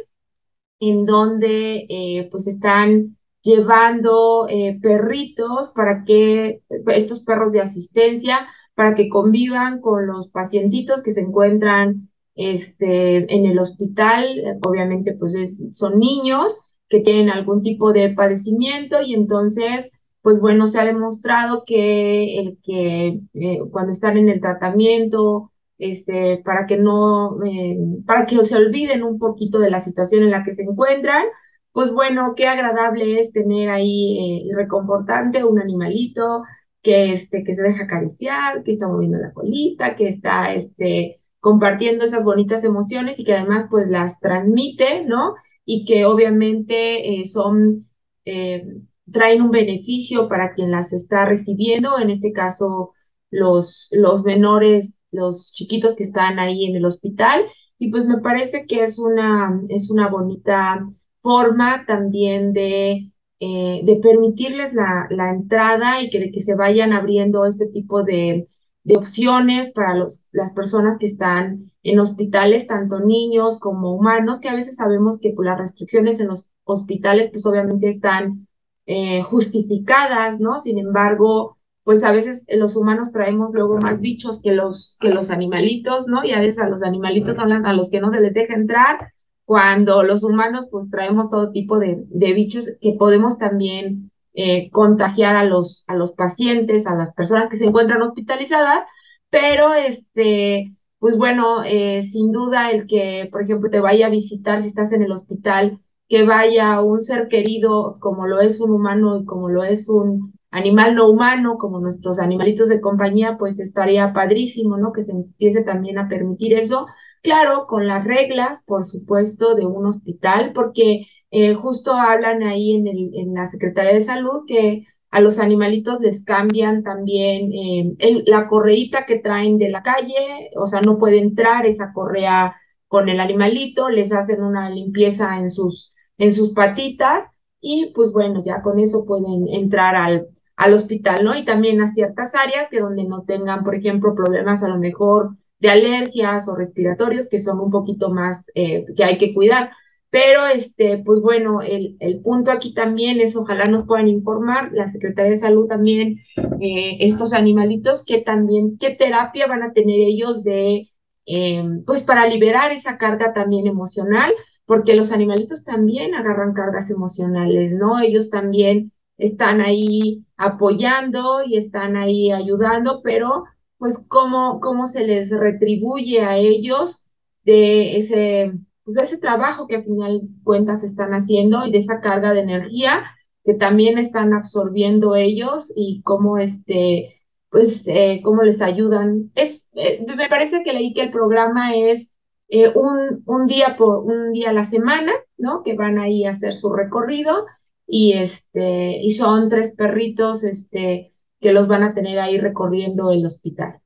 en 0.81 1.05
donde 1.05 2.27
pues 2.31 2.47
están 2.47 3.17
llevando 3.41 4.47
perritos 4.81 5.71
para 5.73 6.03
que 6.03 6.63
estos 6.87 7.23
perros 7.23 7.53
de 7.53 7.61
asistencia 7.61 8.45
para 8.75 8.95
que 8.95 9.09
convivan 9.09 9.81
con 9.81 10.07
los 10.07 10.29
pacientitos 10.29 11.03
que 11.03 11.11
se 11.11 11.21
encuentran 11.21 12.09
este, 12.35 13.33
en 13.33 13.45
el 13.45 13.59
hospital. 13.59 14.25
Obviamente, 14.65 15.15
pues 15.19 15.35
son 15.71 15.99
niños 15.99 16.57
que 16.89 16.99
tienen 17.01 17.29
algún 17.29 17.61
tipo 17.61 17.93
de 17.93 18.13
padecimiento 18.13 19.01
y 19.01 19.13
entonces 19.13 19.91
pues 20.23 20.39
bueno, 20.39 20.67
se 20.67 20.79
ha 20.79 20.85
demostrado 20.85 21.63
que 21.67 22.39
el 22.39 22.57
que 22.63 23.19
eh, 23.33 23.59
cuando 23.71 23.91
están 23.91 24.17
en 24.17 24.29
el 24.29 24.39
tratamiento, 24.39 25.51
este, 25.77 26.41
para 26.45 26.65
que 26.65 26.77
no, 26.77 27.43
eh, 27.43 27.77
para 28.07 28.25
que 28.25 28.41
se 28.43 28.55
olviden 28.55 29.03
un 29.03 29.19
poquito 29.19 29.59
de 29.59 29.69
la 29.69 29.79
situación 29.81 30.23
en 30.23 30.31
la 30.31 30.45
que 30.45 30.53
se 30.53 30.63
encuentran, 30.63 31.25
pues 31.73 31.91
bueno, 31.93 32.35
qué 32.37 32.47
agradable 32.47 33.19
es 33.19 33.33
tener 33.33 33.69
ahí 33.69 34.47
eh, 34.47 34.55
reconfortante, 34.55 35.43
un 35.43 35.59
animalito 35.59 36.43
que, 36.83 37.13
este, 37.13 37.43
que 37.43 37.53
se 37.53 37.63
deja 37.63 37.85
acariciar, 37.85 38.63
que 38.63 38.73
está 38.73 38.87
moviendo 38.87 39.17
la 39.17 39.33
colita, 39.33 39.95
que 39.95 40.09
está 40.09 40.53
este, 40.53 41.21
compartiendo 41.39 42.05
esas 42.05 42.23
bonitas 42.25 42.63
emociones 42.63 43.19
y 43.19 43.23
que 43.25 43.33
además 43.33 43.67
pues 43.69 43.87
las 43.87 44.19
transmite, 44.19 45.05
¿no? 45.05 45.35
Y 45.65 45.85
que 45.85 46.05
obviamente 46.05 47.21
eh, 47.21 47.25
son, 47.25 47.89
eh, 48.25 48.65
traen 49.11 49.41
un 49.41 49.51
beneficio 49.51 50.27
para 50.27 50.53
quien 50.53 50.71
las 50.71 50.93
está 50.93 51.25
recibiendo, 51.25 51.97
en 51.99 52.09
este 52.09 52.33
caso 52.33 52.91
los, 53.31 53.89
los 53.93 54.23
menores, 54.25 54.95
los 55.11 55.53
chiquitos 55.53 55.95
que 55.95 56.03
están 56.03 56.37
ahí 56.37 56.65
en 56.65 56.75
el 56.75 56.85
hospital. 56.85 57.43
Y 57.79 57.91
pues 57.91 58.05
me 58.05 58.19
parece 58.19 58.67
que 58.67 58.83
es 58.83 58.99
una, 58.99 59.61
es 59.69 59.89
una 59.89 60.09
bonita 60.09 60.85
forma 61.21 61.85
también 61.85 62.53
de, 62.53 63.12
eh, 63.45 63.81
de 63.83 63.97
permitirles 63.97 64.73
la, 64.73 65.05
la, 65.09 65.31
entrada 65.31 66.01
y 66.01 66.09
que, 66.09 66.17
de 66.17 66.31
que 66.31 66.39
se 66.39 66.55
vayan 66.55 66.93
abriendo 66.93 67.45
este 67.45 67.67
tipo 67.67 68.01
de, 68.03 68.47
de 68.85 68.95
opciones 68.95 69.73
para 69.73 69.95
los, 69.97 70.27
las 70.31 70.53
personas 70.53 70.97
que 70.97 71.07
están 71.07 71.69
en 71.83 71.99
hospitales, 71.99 72.67
tanto 72.67 73.01
niños 73.01 73.59
como 73.59 73.93
humanos, 73.95 74.39
que 74.39 74.47
a 74.47 74.55
veces 74.55 74.77
sabemos 74.77 75.19
que 75.19 75.31
por 75.31 75.45
las 75.45 75.59
restricciones 75.59 76.21
en 76.21 76.29
los 76.29 76.51
hospitales, 76.63 77.29
pues 77.31 77.45
obviamente 77.45 77.89
están 77.89 78.47
eh, 78.85 79.23
justificadas, 79.23 80.39
¿no? 80.39 80.59
Sin 80.59 80.79
embargo, 80.79 81.57
pues 81.83 82.05
a 82.05 82.13
veces 82.13 82.45
los 82.49 82.77
humanos 82.77 83.11
traemos 83.11 83.51
luego 83.53 83.77
más 83.77 83.99
bichos 83.99 84.41
que 84.41 84.53
los, 84.53 84.97
que 85.01 85.09
los 85.09 85.31
animalitos, 85.31 86.07
¿no? 86.07 86.23
Y 86.23 86.31
a 86.31 86.39
veces 86.39 86.59
a 86.59 86.69
los 86.69 86.81
animalitos 86.81 87.35
son 87.35 87.51
a 87.51 87.73
los 87.73 87.89
que 87.89 87.99
no 87.99 88.09
se 88.09 88.21
les 88.21 88.33
deja 88.33 88.53
entrar, 88.53 89.12
cuando 89.45 90.03
los 90.03 90.23
humanos 90.23 90.67
pues 90.71 90.89
traemos 90.89 91.29
todo 91.29 91.51
tipo 91.51 91.79
de, 91.79 92.03
de 92.07 92.33
bichos 92.33 92.77
que 92.81 92.93
podemos 92.93 93.37
también 93.37 94.11
eh, 94.33 94.69
contagiar 94.71 95.35
a 95.35 95.43
los, 95.45 95.83
a 95.87 95.95
los 95.95 96.13
pacientes, 96.13 96.87
a 96.87 96.95
las 96.95 97.13
personas 97.13 97.49
que 97.49 97.57
se 97.57 97.65
encuentran 97.65 98.01
hospitalizadas, 98.01 98.83
pero 99.29 99.73
este, 99.73 100.75
pues 100.99 101.17
bueno, 101.17 101.63
eh, 101.65 102.01
sin 102.01 102.31
duda 102.31 102.71
el 102.71 102.87
que, 102.87 103.27
por 103.31 103.43
ejemplo, 103.43 103.69
te 103.69 103.79
vaya 103.79 104.07
a 104.07 104.09
visitar 104.09 104.61
si 104.61 104.69
estás 104.69 104.93
en 104.93 105.03
el 105.03 105.11
hospital, 105.11 105.79
que 106.07 106.23
vaya 106.23 106.81
un 106.81 107.01
ser 107.01 107.27
querido 107.27 107.93
como 107.99 108.27
lo 108.27 108.39
es 108.41 108.61
un 108.61 108.71
humano 108.71 109.17
y 109.19 109.25
como 109.25 109.49
lo 109.49 109.63
es 109.63 109.89
un 109.89 110.33
animal 110.51 110.95
no 110.95 111.09
humano, 111.09 111.57
como 111.57 111.79
nuestros 111.79 112.19
animalitos 112.19 112.69
de 112.69 112.81
compañía, 112.81 113.37
pues 113.37 113.59
estaría 113.59 114.13
padrísimo, 114.13 114.77
¿no? 114.77 114.93
Que 114.93 115.01
se 115.01 115.11
empiece 115.13 115.63
también 115.63 115.97
a 115.97 116.07
permitir 116.07 116.53
eso. 116.53 116.85
Claro, 117.23 117.67
con 117.67 117.87
las 117.87 118.03
reglas, 118.05 118.63
por 118.67 118.83
supuesto, 118.85 119.55
de 119.55 119.65
un 119.65 119.85
hospital, 119.87 120.51
porque 120.53 121.07
eh, 121.31 121.53
justo 121.55 121.93
hablan 121.93 122.43
ahí 122.43 122.75
en, 122.75 122.87
el, 122.87 123.11
en 123.15 123.33
la 123.33 123.45
Secretaría 123.45 123.93
de 123.93 124.01
Salud 124.01 124.43
que 124.47 124.85
a 125.09 125.21
los 125.21 125.39
animalitos 125.39 126.01
les 126.01 126.25
cambian 126.25 126.83
también 126.83 127.51
eh, 127.53 128.23
la 128.25 128.47
correíta 128.47 129.05
que 129.05 129.19
traen 129.19 129.57
de 129.57 129.69
la 129.69 129.83
calle, 129.83 130.51
o 130.57 130.65
sea, 130.67 130.81
no 130.81 130.97
puede 130.97 131.19
entrar 131.19 131.65
esa 131.65 131.93
correa 131.93 132.55
con 132.89 133.07
el 133.09 133.19
animalito, 133.21 133.89
les 133.89 134.11
hacen 134.13 134.43
una 134.43 134.69
limpieza 134.69 135.37
en 135.39 135.49
sus, 135.49 135.93
en 136.17 136.31
sus 136.33 136.53
patitas 136.53 137.31
y 137.61 137.91
pues 137.95 138.11
bueno, 138.11 138.43
ya 138.45 138.61
con 138.61 138.79
eso 138.79 139.05
pueden 139.05 139.47
entrar 139.49 139.95
al, 139.95 140.27
al 140.57 140.73
hospital, 140.73 141.23
¿no? 141.23 141.35
Y 141.37 141.45
también 141.45 141.81
a 141.81 141.87
ciertas 141.87 142.35
áreas 142.35 142.69
que 142.69 142.79
donde 142.81 143.05
no 143.05 143.23
tengan, 143.23 143.63
por 143.63 143.75
ejemplo, 143.75 144.13
problemas 144.15 144.61
a 144.63 144.67
lo 144.67 144.77
mejor 144.77 145.37
de 145.63 145.69
alergias 145.69 146.49
o 146.49 146.55
respiratorios 146.57 147.29
que 147.29 147.39
son 147.39 147.57
un 147.61 147.71
poquito 147.71 148.11
más 148.11 148.51
eh, 148.53 148.85
que 148.97 149.03
hay 149.05 149.17
que 149.17 149.33
cuidar. 149.33 149.71
Pero, 150.09 150.45
este, 150.45 150.97
pues 150.97 151.21
bueno, 151.21 151.61
el, 151.61 151.95
el, 152.01 152.19
punto 152.19 152.51
aquí 152.51 152.73
también 152.73 153.21
es, 153.21 153.35
ojalá 153.37 153.65
nos 153.67 153.85
puedan 153.85 154.09
informar, 154.09 154.71
la 154.73 154.87
Secretaría 154.87 155.31
de 155.31 155.37
Salud 155.37 155.67
también, 155.67 156.19
eh, 156.59 156.97
estos 156.99 157.33
animalitos, 157.33 158.05
que 158.05 158.19
también, 158.19 158.77
qué 158.77 158.91
terapia 158.91 159.47
van 159.47 159.63
a 159.63 159.71
tener 159.71 159.95
ellos 160.01 160.43
de, 160.43 160.91
eh, 161.25 161.63
pues 161.85 162.03
para 162.03 162.27
liberar 162.27 162.73
esa 162.73 162.97
carga 162.97 163.33
también 163.33 163.65
emocional, 163.65 164.33
porque 164.65 164.95
los 164.95 165.13
animalitos 165.13 165.63
también 165.63 166.13
agarran 166.13 166.53
cargas 166.53 166.91
emocionales, 166.91 167.71
¿no? 167.71 167.99
Ellos 168.01 168.29
también 168.29 168.91
están 169.17 169.61
ahí 169.61 170.25
apoyando 170.35 171.41
y 171.45 171.57
están 171.57 171.95
ahí 171.95 172.31
ayudando, 172.31 173.01
pero 173.01 173.45
pues 173.83 174.05
cómo, 174.07 174.61
cómo 174.61 174.85
se 174.85 175.05
les 175.05 175.29
retribuye 175.29 176.21
a 176.21 176.37
ellos 176.37 177.09
de 177.43 177.97
ese 177.97 178.53
pues 178.85 178.95
ese 178.97 179.17
trabajo 179.17 179.67
que 179.67 179.75
al 179.75 179.83
final 179.83 180.21
cuentas 180.45 180.85
están 180.85 181.11
haciendo 181.11 181.65
y 181.65 181.71
de 181.73 181.79
esa 181.79 181.99
carga 181.99 182.33
de 182.33 182.39
energía 182.39 183.03
que 183.43 183.55
también 183.55 183.97
están 183.97 184.33
absorbiendo 184.33 185.17
ellos 185.17 185.73
y 185.75 186.01
cómo 186.03 186.37
este 186.37 187.19
pues 187.49 187.85
eh, 187.89 188.21
cómo 188.23 188.43
les 188.43 188.61
ayudan. 188.61 189.33
Es 189.35 189.69
eh, 189.73 190.05
me 190.15 190.29
parece 190.29 190.63
que 190.63 190.71
leí 190.71 190.93
que 190.93 191.01
el 191.01 191.11
programa 191.11 191.75
es 191.75 192.09
eh, 192.47 192.69
un, 192.73 193.21
un 193.25 193.47
día 193.47 193.75
por 193.77 194.05
un 194.05 194.31
día 194.31 194.51
a 194.51 194.53
la 194.53 194.63
semana 194.63 195.11
no 195.37 195.61
que 195.61 195.75
van 195.75 195.99
ahí 195.99 196.23
a 196.23 196.29
hacer 196.29 196.55
su 196.55 196.71
recorrido 196.73 197.47
y 197.85 198.13
este 198.13 199.01
y 199.01 199.09
son 199.09 199.49
tres 199.49 199.75
perritos 199.75 200.45
este 200.45 201.12
que 201.43 201.53
los 201.53 201.67
van 201.67 201.83
a 201.83 201.93
tener 201.93 202.19
ahí 202.19 202.39
recorriendo 202.39 203.11
el 203.11 203.25
hospital 203.25 203.79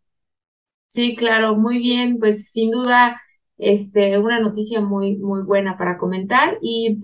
sí 0.86 1.16
claro 1.18 1.58
muy 1.58 1.80
bien 1.80 2.20
pues 2.20 2.52
sin 2.52 2.72
duda 2.72 3.20
este, 3.58 4.20
una 4.20 4.40
noticia 4.40 4.82
muy, 4.82 5.18
muy 5.18 5.42
buena 5.42 5.78
para 5.78 5.98
comentar. 5.98 6.58
Y 6.62 7.00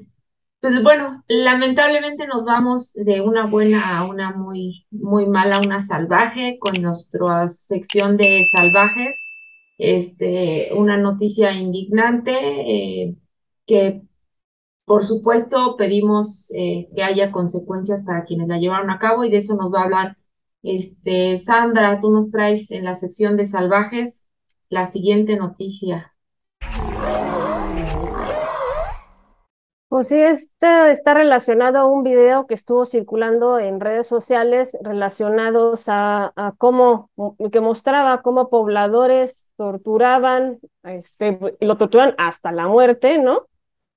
pues 0.62 0.82
bueno, 0.84 1.24
lamentablemente 1.28 2.28
nos 2.28 2.46
vamos 2.46 2.94
de 2.94 3.22
una 3.22 3.46
buena 3.48 4.00
a 4.00 4.06
una 4.06 4.32
muy, 4.32 4.86
muy 4.92 5.26
mala, 5.28 5.60
una 5.60 5.80
salvaje, 5.80 6.58
con 6.60 6.82
nuestra 6.82 7.48
sección 7.48 8.18
de 8.18 8.44
salvajes. 8.52 9.20
Este, 9.78 10.70
una 10.76 10.98
noticia 10.98 11.52
indignante 11.54 12.32
eh, 12.32 13.16
que 13.66 14.04
por 14.86 15.04
supuesto 15.04 15.76
pedimos 15.78 16.52
eh, 16.56 16.90
que 16.96 17.04
haya 17.04 17.32
consecuencias 17.32 18.04
para 18.04 18.26
quienes 18.26 18.48
la 18.48 18.60
llevaron 18.60 18.92
a 18.92 19.00
cabo 19.00 19.24
y 19.24 19.32
de 19.32 19.38
eso 19.38 19.56
nos 19.56 19.74
va 19.74 19.82
a 19.82 19.84
hablar 19.86 20.18
este, 20.64 21.38
Sandra, 21.38 22.00
tú 22.02 22.10
nos 22.10 22.32
traes 22.32 22.72
en 22.72 22.86
la 22.86 22.96
sección 22.96 23.38
de 23.38 23.46
salvajes 23.46 24.28
la 24.70 24.86
siguiente 24.86 25.36
noticia. 25.36 26.14
Pues 29.94 30.08
sí, 30.08 30.20
este 30.20 30.90
está 30.90 31.14
relacionado 31.14 31.78
a 31.78 31.86
un 31.86 32.02
video 32.02 32.48
que 32.48 32.56
estuvo 32.56 32.84
circulando 32.84 33.60
en 33.60 33.80
redes 33.80 34.08
sociales 34.08 34.76
relacionados 34.82 35.86
a, 35.88 36.34
cómo, 36.58 37.12
que 37.52 37.62
mostraba 37.62 38.24
cómo 38.24 38.50
pobladores 38.50 39.54
torturaban, 39.56 40.60
este, 40.82 41.38
lo 41.60 41.78
torturan 41.78 42.16
hasta 42.18 42.52
la 42.52 42.68
muerte, 42.68 43.20
¿no? 43.20 43.46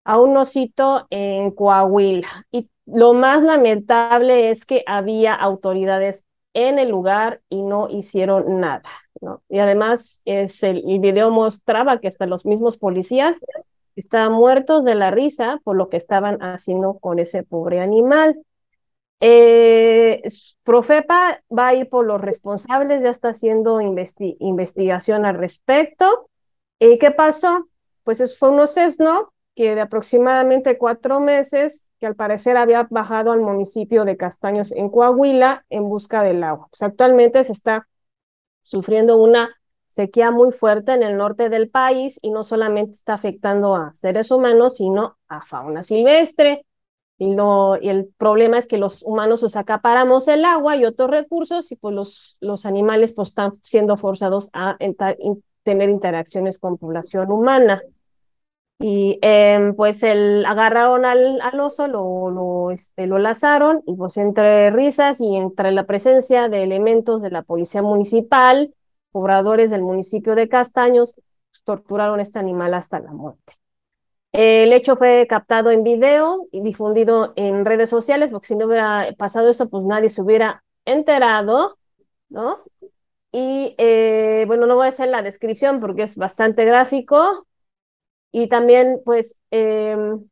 A 0.04 0.20
un 0.20 0.36
osito 0.36 1.06
en 1.08 1.50
Coahuila. 1.52 2.28
Y 2.50 2.68
lo 2.84 3.14
más 3.14 3.42
lamentable 3.42 4.50
es 4.50 4.66
que 4.66 4.84
había 4.86 5.34
autoridades 5.34 6.25
en 6.56 6.78
el 6.78 6.88
lugar 6.88 7.42
y 7.50 7.60
no 7.60 7.90
hicieron 7.90 8.60
nada, 8.60 8.88
¿no? 9.20 9.42
Y 9.50 9.58
además 9.58 10.22
es 10.24 10.62
el, 10.62 10.82
video 11.00 11.30
mostraba 11.30 12.00
que 12.00 12.08
hasta 12.08 12.24
los 12.24 12.46
mismos 12.46 12.78
policías 12.78 13.36
estaban 13.94 14.32
muertos 14.32 14.82
de 14.82 14.94
la 14.94 15.10
risa 15.10 15.60
por 15.64 15.76
lo 15.76 15.90
que 15.90 15.98
estaban 15.98 16.42
haciendo 16.42 16.94
con 16.98 17.18
ese 17.18 17.42
pobre 17.42 17.80
animal. 17.80 18.40
Eh, 19.20 20.22
Profepa 20.62 21.42
va 21.56 21.68
a 21.68 21.74
ir 21.74 21.90
por 21.90 22.06
los 22.06 22.22
responsables, 22.22 23.02
ya 23.02 23.10
está 23.10 23.28
haciendo 23.28 23.82
investigación 23.82 25.26
al 25.26 25.36
respecto. 25.36 26.30
¿Y 26.78 26.98
qué 26.98 27.10
pasó? 27.10 27.68
Pues 28.02 28.38
fue 28.38 28.48
un 28.48 28.66
sesno 28.66 29.30
que 29.54 29.74
de 29.74 29.82
aproximadamente 29.82 30.78
cuatro 30.78 31.20
meses, 31.20 31.90
que 31.98 32.06
al 32.06 32.16
parecer 32.16 32.56
había 32.56 32.86
bajado 32.90 33.32
al 33.32 33.40
municipio 33.40 34.04
de 34.04 34.16
Castaños 34.16 34.72
en 34.72 34.90
Coahuila 34.90 35.64
en 35.70 35.88
busca 35.88 36.22
del 36.22 36.42
agua. 36.44 36.68
Pues 36.70 36.82
actualmente 36.82 37.42
se 37.44 37.52
está 37.52 37.88
sufriendo 38.62 39.16
una 39.16 39.54
sequía 39.88 40.30
muy 40.30 40.52
fuerte 40.52 40.92
en 40.92 41.02
el 41.02 41.16
norte 41.16 41.48
del 41.48 41.70
país 41.70 42.18
y 42.22 42.30
no 42.30 42.44
solamente 42.44 42.94
está 42.94 43.14
afectando 43.14 43.76
a 43.76 43.94
seres 43.94 44.30
humanos, 44.30 44.76
sino 44.76 45.16
a 45.28 45.42
fauna 45.44 45.82
silvestre. 45.82 46.66
Y, 47.18 47.34
lo, 47.34 47.78
y 47.80 47.88
el 47.88 48.12
problema 48.18 48.58
es 48.58 48.66
que 48.66 48.76
los 48.76 49.02
humanos 49.02 49.42
os 49.42 49.56
acaparamos 49.56 50.28
el 50.28 50.44
agua 50.44 50.76
y 50.76 50.84
otros 50.84 51.10
recursos 51.10 51.72
y 51.72 51.76
pues 51.76 51.94
los, 51.94 52.36
los 52.40 52.66
animales 52.66 53.14
pues 53.14 53.30
están 53.30 53.52
siendo 53.62 53.96
forzados 53.96 54.50
a 54.52 54.76
tener 55.62 55.88
interacciones 55.88 56.58
con 56.58 56.76
población 56.76 57.30
humana. 57.32 57.82
Y 58.78 59.18
em, 59.22 59.74
pues 59.74 60.02
el, 60.02 60.44
agarraron 60.44 61.06
al, 61.06 61.40
al 61.40 61.60
oso, 61.60 61.86
lo, 61.88 62.30
lo, 62.30 62.70
este, 62.72 63.06
lo 63.06 63.18
lazaron 63.18 63.82
y 63.86 63.94
pues 63.96 64.18
entre 64.18 64.70
risas 64.70 65.20
y 65.20 65.34
entre 65.36 65.72
la 65.72 65.86
presencia 65.86 66.48
de 66.50 66.62
elementos 66.62 67.22
de 67.22 67.30
la 67.30 67.42
policía 67.42 67.80
municipal, 67.82 68.74
pobladores 69.12 69.70
del 69.70 69.80
municipio 69.82 70.34
de 70.34 70.48
Castaños, 70.50 71.14
pues, 71.14 71.62
torturaron 71.64 72.18
a 72.20 72.22
este 72.22 72.38
animal 72.38 72.74
hasta 72.74 73.00
la 73.00 73.12
muerte. 73.12 73.54
El 74.32 74.72
hecho 74.72 74.96
fue 74.96 75.26
captado 75.28 75.70
en 75.70 75.82
video 75.82 76.46
y 76.52 76.60
difundido 76.62 77.32
en 77.36 77.64
redes 77.64 77.88
sociales, 77.90 78.32
porque 78.32 78.48
si 78.48 78.56
no 78.56 78.66
hubiera 78.66 79.08
pasado 79.18 79.48
eso, 79.48 79.68
pues 79.70 79.84
nadie 79.84 80.10
se 80.10 80.22
hubiera 80.22 80.62
enterado, 80.84 81.78
¿no? 82.28 82.58
Y 83.32 83.74
eh, 83.78 84.44
bueno, 84.46 84.66
no 84.66 84.76
voy 84.76 84.86
a 84.86 84.88
hacer 84.90 85.08
la 85.08 85.22
descripción 85.22 85.80
porque 85.80 86.02
es 86.04 86.16
bastante 86.16 86.64
gráfico. 86.64 87.46
Y 88.32 88.48
también, 88.48 89.00
pues, 89.04 89.40
em, 89.50 90.28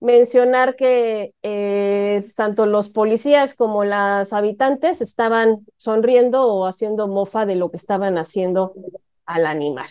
mencionar 0.00 0.76
que 0.76 1.34
eh, 1.42 2.26
tanto 2.34 2.66
los 2.66 2.88
policías 2.88 3.54
como 3.54 3.84
los 3.84 4.32
habitantes 4.32 5.00
estaban 5.02 5.66
sonriendo 5.76 6.46
o 6.46 6.66
haciendo 6.66 7.06
mofa 7.06 7.46
de 7.46 7.56
lo 7.56 7.70
que 7.70 7.76
estaban 7.76 8.16
haciendo 8.18 8.74
al 9.26 9.46
animal. 9.46 9.88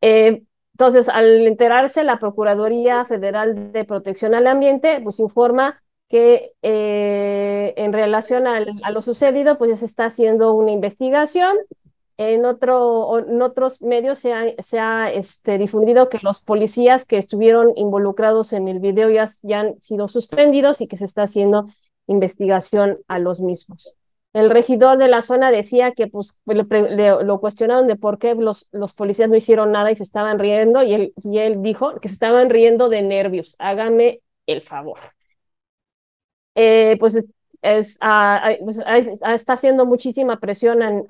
Eh, 0.00 0.42
entonces, 0.72 1.08
al 1.08 1.46
enterarse, 1.46 2.02
la 2.02 2.18
Procuraduría 2.18 3.04
Federal 3.04 3.72
de 3.72 3.84
Protección 3.84 4.34
al 4.34 4.46
Ambiente, 4.46 5.00
pues 5.02 5.20
informa 5.20 5.80
que 6.08 6.52
eh, 6.62 7.74
en 7.76 7.92
relación 7.92 8.46
a 8.46 8.90
lo 8.90 9.02
sucedido, 9.02 9.56
pues 9.56 9.70
ya 9.70 9.76
se 9.76 9.86
está 9.86 10.06
haciendo 10.06 10.52
una 10.52 10.72
investigación. 10.72 11.56
En, 12.16 12.44
otro, 12.44 13.18
en 13.18 13.42
otros 13.42 13.82
medios 13.82 14.20
se 14.20 14.32
ha, 14.32 14.44
se 14.62 14.78
ha 14.78 15.12
este, 15.12 15.58
difundido 15.58 16.08
que 16.08 16.20
los 16.22 16.40
policías 16.40 17.06
que 17.06 17.18
estuvieron 17.18 17.72
involucrados 17.76 18.52
en 18.52 18.68
el 18.68 18.78
video 18.78 19.10
ya, 19.10 19.26
ya 19.42 19.60
han 19.60 19.80
sido 19.80 20.08
suspendidos 20.08 20.80
y 20.80 20.86
que 20.86 20.96
se 20.96 21.04
está 21.04 21.24
haciendo 21.24 21.66
investigación 22.06 22.98
a 23.08 23.18
los 23.18 23.40
mismos. 23.40 23.96
El 24.32 24.50
regidor 24.50 24.98
de 24.98 25.08
la 25.08 25.22
zona 25.22 25.52
decía 25.52 25.92
que 25.92 26.08
pues, 26.08 26.42
lo 26.44 27.40
cuestionaron 27.40 27.86
de 27.86 27.96
por 27.96 28.18
qué 28.18 28.34
los, 28.34 28.68
los 28.72 28.92
policías 28.92 29.28
no 29.28 29.36
hicieron 29.36 29.70
nada 29.70 29.92
y 29.92 29.96
se 29.96 30.02
estaban 30.02 30.40
riendo 30.40 30.82
y 30.82 30.92
él, 30.92 31.14
y 31.16 31.38
él 31.38 31.62
dijo 31.62 31.94
que 32.00 32.08
se 32.08 32.14
estaban 32.14 32.50
riendo 32.50 32.88
de 32.88 33.02
nervios. 33.02 33.54
Hágame 33.60 34.22
el 34.46 34.60
favor. 34.60 34.98
Eh, 36.56 36.96
pues, 36.98 37.14
es, 37.62 37.98
pues, 38.60 38.80
está 39.26 39.52
haciendo 39.54 39.86
muchísima 39.86 40.38
presión 40.40 40.82
en, 40.82 41.06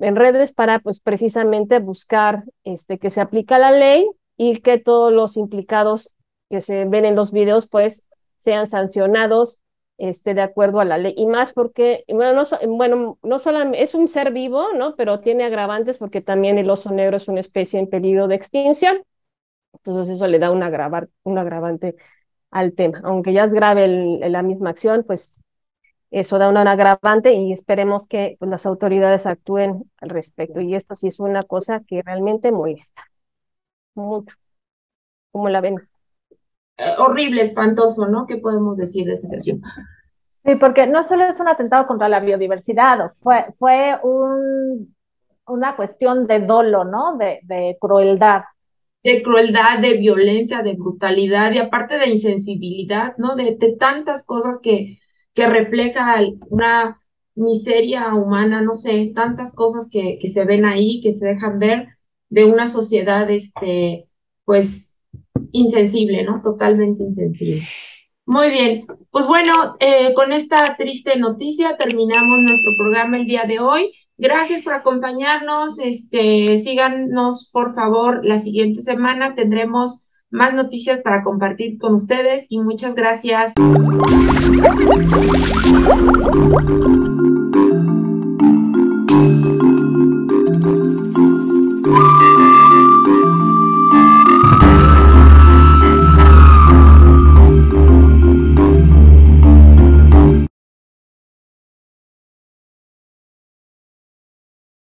en, 0.00 0.16
redes 0.16 0.52
para 0.52 0.78
pues 0.80 1.00
precisamente 1.00 1.78
buscar 1.78 2.44
este, 2.64 2.98
que 2.98 3.10
se 3.10 3.20
aplica 3.20 3.58
la 3.58 3.70
ley 3.70 4.06
y 4.36 4.60
que 4.60 4.78
todos 4.78 5.12
los 5.12 5.36
implicados 5.36 6.14
que 6.48 6.60
se 6.60 6.84
ven 6.86 7.04
en 7.04 7.16
los 7.16 7.32
videos 7.32 7.68
pues 7.68 8.08
sean 8.38 8.66
sancionados 8.66 9.60
este, 9.98 10.34
de 10.34 10.40
acuerdo 10.40 10.80
a 10.80 10.84
la 10.84 10.98
ley. 10.98 11.14
Y 11.16 11.26
más 11.26 11.52
porque, 11.52 12.04
bueno, 12.08 12.32
no, 12.32 12.76
bueno, 12.76 13.18
no 13.22 13.38
solamente 13.38 13.82
es 13.82 13.94
un 13.94 14.08
ser 14.08 14.32
vivo, 14.32 14.72
¿no? 14.74 14.96
Pero 14.96 15.20
tiene 15.20 15.44
agravantes 15.44 15.98
porque 15.98 16.22
también 16.22 16.58
el 16.58 16.70
oso 16.70 16.90
negro 16.90 17.18
es 17.18 17.28
una 17.28 17.40
especie 17.40 17.78
en 17.78 17.88
peligro 17.88 18.26
de 18.26 18.34
extinción. 18.36 19.02
Entonces 19.74 20.14
eso 20.16 20.26
le 20.26 20.38
da 20.38 20.50
un, 20.50 20.62
agravar, 20.62 21.08
un 21.22 21.38
agravante 21.38 21.96
al 22.50 22.72
tema. 22.74 23.00
Aunque 23.04 23.32
ya 23.32 23.44
es 23.44 23.52
grave 23.52 23.86
la 24.28 24.42
misma 24.42 24.70
acción, 24.70 25.04
pues 25.06 25.42
eso 26.10 26.38
da 26.38 26.48
un 26.48 26.56
agravante 26.56 27.32
y 27.32 27.52
esperemos 27.52 28.06
que 28.06 28.36
pues, 28.38 28.50
las 28.50 28.66
autoridades 28.66 29.26
actúen 29.26 29.90
al 29.98 30.10
respecto. 30.10 30.60
Y 30.60 30.74
esto 30.74 30.96
sí 30.96 31.08
es 31.08 31.20
una 31.20 31.42
cosa 31.42 31.82
que 31.86 32.02
realmente 32.02 32.52
molesta 32.52 33.02
mucho. 33.94 34.36
¿Cómo 35.32 35.48
la 35.48 35.60
ven? 35.60 35.76
Eh, 36.78 36.94
horrible, 36.98 37.42
espantoso, 37.42 38.08
¿no? 38.08 38.26
¿Qué 38.26 38.38
podemos 38.38 38.76
decir 38.76 39.06
de 39.06 39.12
esta 39.12 39.26
situación? 39.26 39.62
Sí, 40.44 40.54
porque 40.56 40.86
no 40.86 41.02
solo 41.02 41.24
es 41.24 41.38
un 41.38 41.48
atentado 41.48 41.86
contra 41.86 42.08
la 42.08 42.20
biodiversidad, 42.20 43.08
fue, 43.22 43.46
fue 43.58 43.98
un, 44.02 44.94
una 45.46 45.76
cuestión 45.76 46.26
de 46.26 46.40
dolo, 46.40 46.84
¿no? 46.84 47.16
De, 47.18 47.40
de 47.42 47.76
crueldad. 47.78 48.42
De 49.02 49.22
crueldad, 49.22 49.80
de 49.80 49.98
violencia, 49.98 50.62
de 50.62 50.74
brutalidad 50.74 51.52
y 51.52 51.58
aparte 51.58 51.98
de 51.98 52.08
insensibilidad, 52.08 53.14
¿no? 53.18 53.36
De, 53.36 53.56
de 53.56 53.76
tantas 53.76 54.24
cosas 54.24 54.58
que, 54.62 54.98
que 55.40 55.48
refleja 55.48 56.16
una 56.50 57.00
miseria 57.34 58.14
humana, 58.14 58.60
no 58.60 58.74
sé, 58.74 59.10
tantas 59.14 59.54
cosas 59.54 59.88
que, 59.90 60.18
que 60.20 60.28
se 60.28 60.44
ven 60.44 60.66
ahí, 60.66 61.00
que 61.00 61.14
se 61.14 61.28
dejan 61.28 61.58
ver 61.58 61.88
de 62.28 62.44
una 62.44 62.66
sociedad, 62.66 63.30
este, 63.30 64.06
pues, 64.44 64.98
insensible, 65.52 66.24
¿no? 66.24 66.42
Totalmente 66.42 67.04
insensible. 67.04 67.62
Muy 68.26 68.50
bien, 68.50 68.86
pues 69.10 69.26
bueno, 69.26 69.76
eh, 69.80 70.12
con 70.12 70.30
esta 70.34 70.76
triste 70.76 71.18
noticia 71.18 71.78
terminamos 71.78 72.38
nuestro 72.40 72.72
programa 72.78 73.16
el 73.16 73.24
día 73.24 73.44
de 73.44 73.60
hoy. 73.60 73.92
Gracias 74.18 74.60
por 74.60 74.74
acompañarnos. 74.74 75.78
Este, 75.78 76.58
síganos, 76.58 77.48
por 77.50 77.74
favor, 77.74 78.26
la 78.26 78.36
siguiente 78.36 78.82
semana 78.82 79.34
tendremos 79.34 80.06
más 80.30 80.54
noticias 80.54 81.00
para 81.00 81.22
compartir 81.22 81.78
con 81.78 81.94
ustedes 81.94 82.46
y 82.48 82.60
muchas 82.60 82.94
gracias. 82.94 83.52